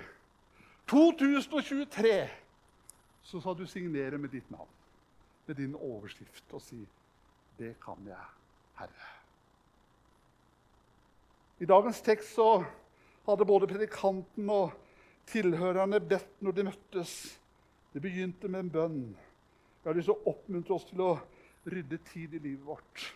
2023. 0.88 2.30
Så 3.22 3.39
skal 3.39 3.57
du 3.57 3.65
signere 3.65 4.17
med 4.17 4.30
ditt 4.30 4.51
navn, 4.51 4.70
med 5.45 5.55
din 5.55 5.76
overskrift, 5.76 6.53
og 6.53 6.61
si 6.61 6.88
'Det 7.57 7.76
kan 7.86 8.07
jeg, 8.07 8.26
Herre'. 8.80 9.20
I 11.59 11.65
dagens 11.65 12.01
tekst 12.01 12.36
så 12.36 12.63
hadde 13.26 13.45
både 13.45 13.67
predikanten 13.67 14.49
og 14.49 14.72
tilhørerne 15.28 15.99
bedt 15.99 16.41
når 16.41 16.51
de 16.51 16.63
møttes. 16.63 17.39
Det 17.93 18.01
begynte 18.01 18.47
med 18.47 18.59
en 18.59 18.70
bønn. 18.70 19.17
Jeg 19.84 19.89
har 19.89 19.93
lyst 19.93 20.05
til 20.05 20.13
å 20.13 20.30
oppmuntre 20.32 20.74
oss 20.74 20.86
til 20.86 21.01
å 21.01 21.20
rydde 21.65 21.97
tid 21.97 22.34
i 22.34 22.39
livet 22.39 22.65
vårt. 22.65 23.15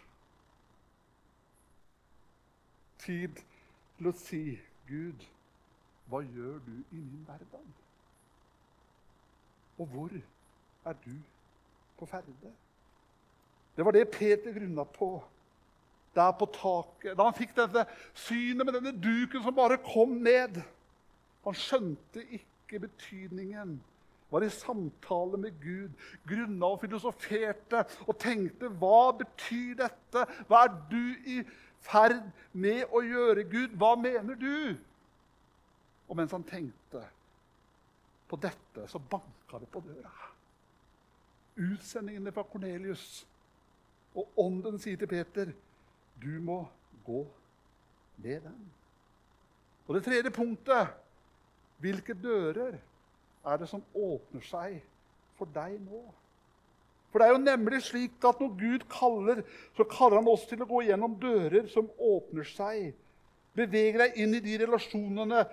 Tid 2.97 3.41
til 3.97 4.07
å 4.07 4.11
si, 4.11 4.59
'Gud, 4.87 5.25
hva 6.13 6.21
gjør 6.21 6.59
du 6.61 6.75
i 6.93 7.01
min 7.01 7.23
hverdag?' 7.25 7.79
Og 9.81 9.87
hvor 9.89 10.09
er 10.85 10.93
du 11.05 11.15
på 11.97 12.05
ferde? 12.05 12.33
Det 13.77 13.85
var 13.85 13.91
det 13.91 14.11
Peter 14.11 14.53
grunna 14.53 14.83
på 14.83 15.23
der 16.15 16.31
på 16.31 16.45
taket. 16.45 17.17
Da 17.17 17.23
han 17.23 17.33
fikk 17.33 17.55
dette 17.57 17.85
synet 18.13 18.65
med 18.65 18.75
denne 18.77 18.93
duken 19.01 19.41
som 19.43 19.55
bare 19.55 19.79
kom 19.81 20.19
ned. 20.21 20.61
Han 21.43 21.57
skjønte 21.57 22.21
ikke 22.37 22.83
betydningen 22.85 23.79
var 24.33 24.41
i 24.41 24.49
samtale 24.49 25.37
med 25.37 25.51
Gud, 25.61 25.89
grunna 26.29 26.65
og 26.73 26.79
filosoferte 26.81 27.83
og 28.07 28.15
tenkte 28.17 28.69
Hva 28.81 29.11
betyr 29.17 29.75
dette? 29.83 30.23
Hva 30.47 30.63
er 30.65 30.71
du 30.89 31.03
i 31.29 31.43
ferd 31.85 32.23
med 32.53 32.89
å 32.89 33.03
gjøre, 33.05 33.43
Gud? 33.43 33.75
Hva 33.77 33.93
mener 33.99 34.39
du? 34.39 34.73
Og 36.07 36.17
mens 36.17 36.31
han 36.35 36.45
tenkte 36.47 37.03
på 38.29 38.39
dette, 38.41 38.87
så 38.87 38.99
banka 38.99 39.59
det 39.61 39.69
på 39.71 39.81
døra. 39.85 40.13
Utsendingene 41.55 42.33
fra 42.33 42.43
Kornelius. 42.49 43.27
Og 44.15 44.29
ånden 44.37 44.79
sier 44.79 44.97
til 44.97 45.07
Peter, 45.07 45.53
'Du 46.21 46.41
må 46.41 46.67
gå 47.05 47.27
med 48.17 48.41
den'. 48.41 48.69
Og 49.87 49.95
det 49.95 50.03
tredje 50.03 50.31
punktet 50.31 50.87
hvilke 51.77 52.13
dører 52.13 52.77
er 53.45 53.57
det 53.57 53.69
som 53.69 53.83
åpner 53.93 54.41
seg 54.41 54.81
for 55.35 55.45
deg 55.45 55.81
nå? 55.83 56.03
For 57.11 57.19
det 57.19 57.27
er 57.27 57.35
jo 57.35 57.43
nemlig 57.43 57.83
slik 57.85 58.23
at 58.25 58.39
når 58.41 58.55
Gud 58.57 58.85
kaller, 58.89 59.43
så 59.77 59.83
kaller 59.83 60.17
han 60.17 60.27
oss 60.31 60.47
til 60.49 60.63
å 60.63 60.69
gå 60.69 60.79
gjennom 60.87 61.19
dører 61.21 61.67
som 61.69 61.89
åpner 61.99 62.47
seg. 62.47 62.93
Beveg 63.53 63.99
deg 64.01 64.17
inn 64.17 64.33
i 64.33 64.41
de 64.41 64.57
relasjonene 64.63 65.43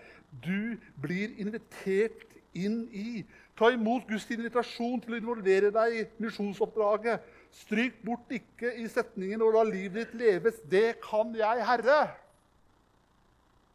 du 0.44 0.78
blir 1.02 1.34
invitert 1.42 2.24
inn 2.56 2.86
i. 2.96 3.24
Ta 3.58 3.68
imot 3.74 4.06
Guds 4.08 4.24
invitasjon 4.32 5.02
til 5.04 5.14
å 5.14 5.20
involvere 5.20 5.68
deg 5.74 5.96
i 5.98 6.06
misjonsoppdraget. 6.22 7.20
Stryk 7.60 7.98
bort 8.06 8.30
ikke 8.32 8.72
i 8.78 8.86
setningen 8.88 9.42
'og 9.42 9.52
la 9.54 9.62
livet 9.68 10.06
ditt 10.06 10.14
leves'. 10.20 10.62
Det 10.70 11.00
kan 11.02 11.34
jeg, 11.34 11.66
Herre. 11.66 12.14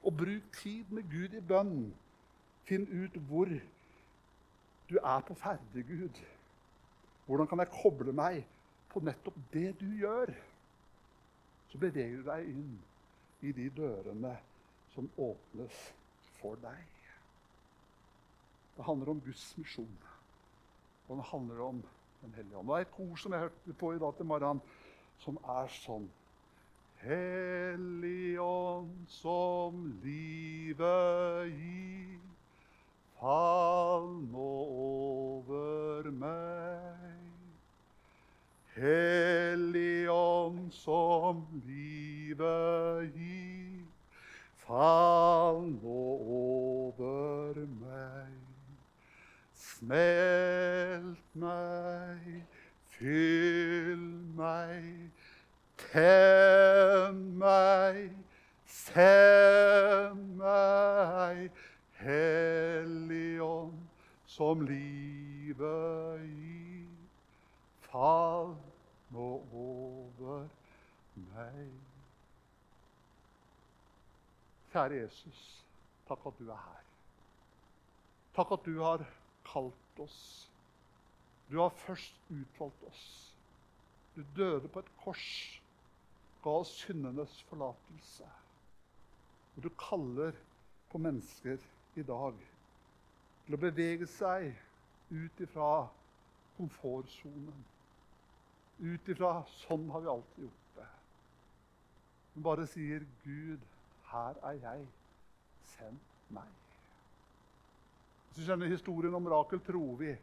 Og 0.03 0.17
bruk 0.17 0.51
tid 0.61 0.85
med 0.89 1.03
Gud 1.11 1.33
i 1.33 1.41
bønn. 1.41 1.93
Finn 2.65 2.87
ut 2.89 3.21
hvor 3.27 3.45
du 4.89 4.97
er 4.97 5.21
på 5.27 5.33
ferde, 5.33 5.83
Gud. 5.83 6.17
Hvordan 7.25 7.47
kan 7.47 7.59
jeg 7.59 7.69
koble 7.69 8.13
meg 8.13 8.45
på 8.89 8.99
nettopp 8.99 9.37
det 9.53 9.79
du 9.79 9.85
gjør? 9.85 10.33
Så 11.67 11.77
beveger 11.77 12.17
du 12.17 12.29
deg 12.29 12.49
inn 12.49 12.79
i 13.41 13.51
de 13.51 13.69
dørene 13.75 14.35
som 14.93 15.09
åpnes 15.17 15.79
for 16.39 16.59
deg. 16.63 16.91
Det 18.75 18.85
handler 18.85 19.15
om 19.15 19.21
Guds 19.23 19.57
misjon. 19.57 19.97
Og 21.07 21.17
det 21.17 21.29
handler 21.31 21.61
om 21.61 21.83
Den 22.21 22.33
hellige 22.33 22.57
ånd. 22.57 22.67
Det 22.67 22.75
er 22.75 22.81
et 22.81 22.99
ord 22.99 23.17
som 23.21 23.33
jeg 23.33 23.41
hørte 23.41 23.73
på 23.73 23.91
i 23.93 23.99
dag 24.01 24.15
til 24.17 24.25
morgenen, 24.25 24.61
som 25.21 25.35
er 25.45 25.67
sånn 25.69 26.07
Hellig 27.05 28.39
ånd 28.41 29.03
som 29.11 29.83
livet 30.01 31.51
gir, 31.53 32.23
fall 33.19 34.09
nå 34.31 34.49
over 34.87 36.09
meg. 36.09 37.24
Hellig 38.75 40.09
ånd 40.11 40.73
som 40.75 41.45
livet 41.63 43.13
gir, 43.15 43.85
fall 44.65 45.61
nå 45.77 46.01
over 46.39 47.61
meg. 47.79 48.33
Smelt 49.55 51.39
meg, 51.39 52.43
fyll 52.97 54.09
meg, 54.35 54.91
tenn 55.79 56.24
Jesus, 75.05 75.65
takk 76.07 76.25
at 76.25 76.39
du 76.39 76.49
er 76.49 76.59
her. 76.59 76.83
Takk 78.35 78.51
at 78.51 78.65
du 78.65 78.79
har 78.81 79.05
kalt 79.47 79.99
oss. 80.01 80.49
Du 81.51 81.59
har 81.61 81.69
først 81.69 82.17
utvalgt 82.29 82.83
oss. 82.89 83.05
Du 84.15 84.23
døde 84.35 84.67
på 84.67 84.79
et 84.79 84.91
kors, 85.03 85.61
ga 86.43 86.57
oss 86.61 86.73
syndenes 86.81 87.41
forlatelse. 87.49 88.27
Og 89.55 89.63
du 89.63 89.69
kaller 89.79 90.35
på 90.91 90.97
mennesker 90.97 91.61
i 91.95 92.03
dag 92.03 92.41
til 93.45 93.55
å 93.55 93.61
bevege 93.61 94.07
seg 94.09 94.51
ut 95.11 95.41
ifra 95.43 95.85
komfortsonen. 96.57 97.63
Ut 98.79 99.09
ifra 99.09 99.43
'sånn 99.47 99.89
har 99.91 100.01
vi 100.01 100.07
alltid 100.11 100.43
gjort 100.43 100.75
det'. 100.75 100.93
Men 102.33 102.43
bare 102.43 102.67
sier 102.67 103.05
'Gud, 103.23 103.59
her 104.15 104.39
er 104.49 104.59
jeg. 104.61 104.85
Send 105.75 105.99
meg'. 106.29 106.53
Hvis 108.27 108.37
du 108.37 108.45
kjenner 108.51 108.71
historien 108.71 109.15
om 109.15 109.27
Rakel 109.31 109.59
Trovi, 109.63 110.15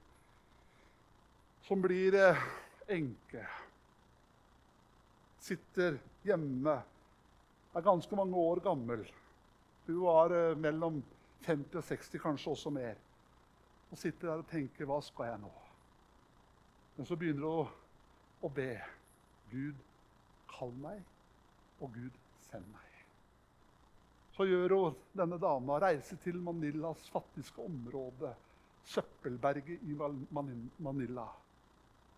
som 1.63 1.83
blir 1.83 2.17
eh, 2.19 2.43
enke, 2.89 3.47
sitter 5.41 5.99
hjemme, 6.25 6.77
er 7.75 7.81
ganske 7.81 8.17
mange 8.17 8.37
år 8.37 8.61
gammel 8.61 9.07
Hun 9.87 10.03
var 10.05 10.31
eh, 10.31 10.57
mellom 10.57 11.03
50 11.47 11.77
og 11.77 11.85
60, 11.85 12.21
kanskje 12.23 12.51
også 12.51 12.71
mer. 12.71 12.95
Og 13.91 13.99
sitter 13.99 14.29
der 14.29 14.45
og 14.45 14.47
tenker 14.47 14.85
'Hva 14.85 15.01
skal 15.03 15.25
jeg 15.25 15.39
nå?' 15.39 15.59
Men 16.97 17.07
så 17.07 17.17
begynner 17.17 17.47
hun 17.47 17.65
å, 17.65 17.69
å 18.43 18.49
be. 18.49 18.77
Gud, 19.51 19.77
kall 20.49 20.73
meg, 20.73 21.03
og 21.81 21.93
Gud, 21.93 22.17
send 22.41 22.69
meg. 22.73 22.92
Så 24.33 24.47
gjør 24.49 24.73
hun 24.79 24.95
denne 25.17 25.37
dama 25.41 25.77
reise 25.83 26.17
til 26.23 26.39
Manillas 26.41 27.05
fattigste 27.13 27.61
område, 27.61 28.33
søppelberget 28.83 29.83
i 29.85 29.97
Manila, 29.97 31.27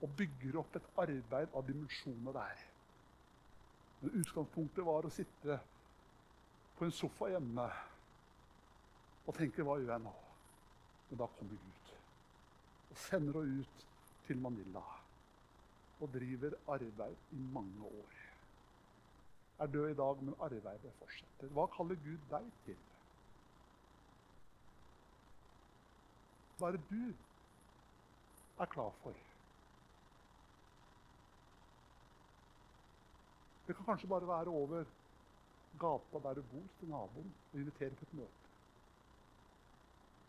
og 0.00 0.14
bygger 0.18 0.60
opp 0.60 0.78
et 0.78 0.86
arbeid 1.02 1.54
av 1.54 1.66
dimensjoner 1.66 2.36
der. 2.36 2.62
Men 4.00 4.20
utgangspunktet 4.20 4.86
var 4.86 5.06
å 5.08 5.12
sitte 5.12 5.58
på 6.76 6.86
en 6.86 6.94
sofa 6.94 7.30
hjemme 7.32 7.66
og 9.24 9.34
tenke 9.34 9.62
'Hva 9.62 9.78
gjør 9.80 9.92
jeg 9.94 10.04
nå?' 10.04 10.20
Men 11.08 11.18
da 11.18 11.26
kommer 11.38 11.56
Gud 11.56 11.92
og 12.90 12.96
sender 12.96 13.40
henne 13.40 13.60
ut 13.60 13.86
til 14.26 14.40
Manila 14.40 14.84
og 16.00 16.12
driver 16.12 16.54
arbeid 16.68 17.16
i 17.30 17.40
mange 17.54 17.82
år. 17.86 18.23
Er 19.58 19.66
død 19.66 19.90
i 19.90 19.94
dag, 19.94 20.22
men 20.22 20.34
arbeidet 20.40 20.92
fortsetter. 20.98 21.52
Hva 21.54 21.66
kaller 21.76 22.00
Gud 22.06 22.24
deg 22.30 22.48
til? 22.64 22.80
Hva 26.58 26.68
er 26.68 26.76
det 26.76 26.82
du 26.90 27.04
er 28.62 28.70
klar 28.74 28.90
for? 29.02 29.14
Det 33.66 33.76
kan 33.76 33.86
kanskje 33.86 34.08
bare 34.08 34.28
være 34.28 34.52
over 34.52 34.84
gata 35.80 36.18
der 36.28 36.34
du 36.34 36.42
bor, 36.42 36.66
til 36.78 36.88
naboen 36.88 37.34
og 37.52 37.58
invitere 37.58 37.90
på 37.90 38.04
et 38.08 38.14
møte. 38.14 38.50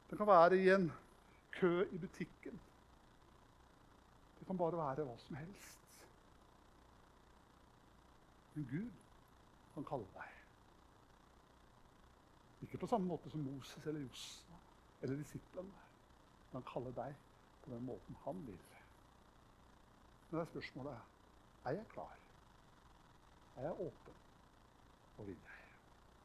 Det 0.09 0.17
kan 0.17 0.27
være 0.27 0.57
i 0.57 0.69
en 0.69 0.91
kø 1.51 1.87
i 1.91 1.97
butikken. 1.97 2.61
Det 4.39 4.47
kan 4.47 4.57
bare 4.57 4.77
være 4.77 5.07
hva 5.07 5.17
som 5.17 5.35
helst. 5.35 5.81
Men 8.53 8.67
Gud 8.71 9.04
kan 9.75 9.87
kalle 9.87 10.07
deg. 10.15 10.35
Ikke 12.65 12.79
på 12.81 12.89
samme 12.89 13.07
måte 13.11 13.29
som 13.29 13.43
Moses 13.45 13.85
eller 13.85 14.05
Josna 14.05 14.59
eller 15.01 15.19
disiplene. 15.19 15.83
Men 16.49 16.61
han 16.61 16.69
kaller 16.71 16.95
deg 16.95 17.17
på 17.63 17.73
den 17.73 17.85
måten 17.85 18.21
han 18.23 18.45
vil. 18.47 18.61
Men 20.29 20.39
det 20.39 20.45
er 20.45 20.53
spørsmålet 20.53 21.11
er 21.65 21.77
jeg 21.79 21.87
klar. 21.91 22.15
Er 23.55 23.69
jeg 23.69 23.85
åpen 23.87 24.23
og 25.17 25.27
villig? 25.27 25.54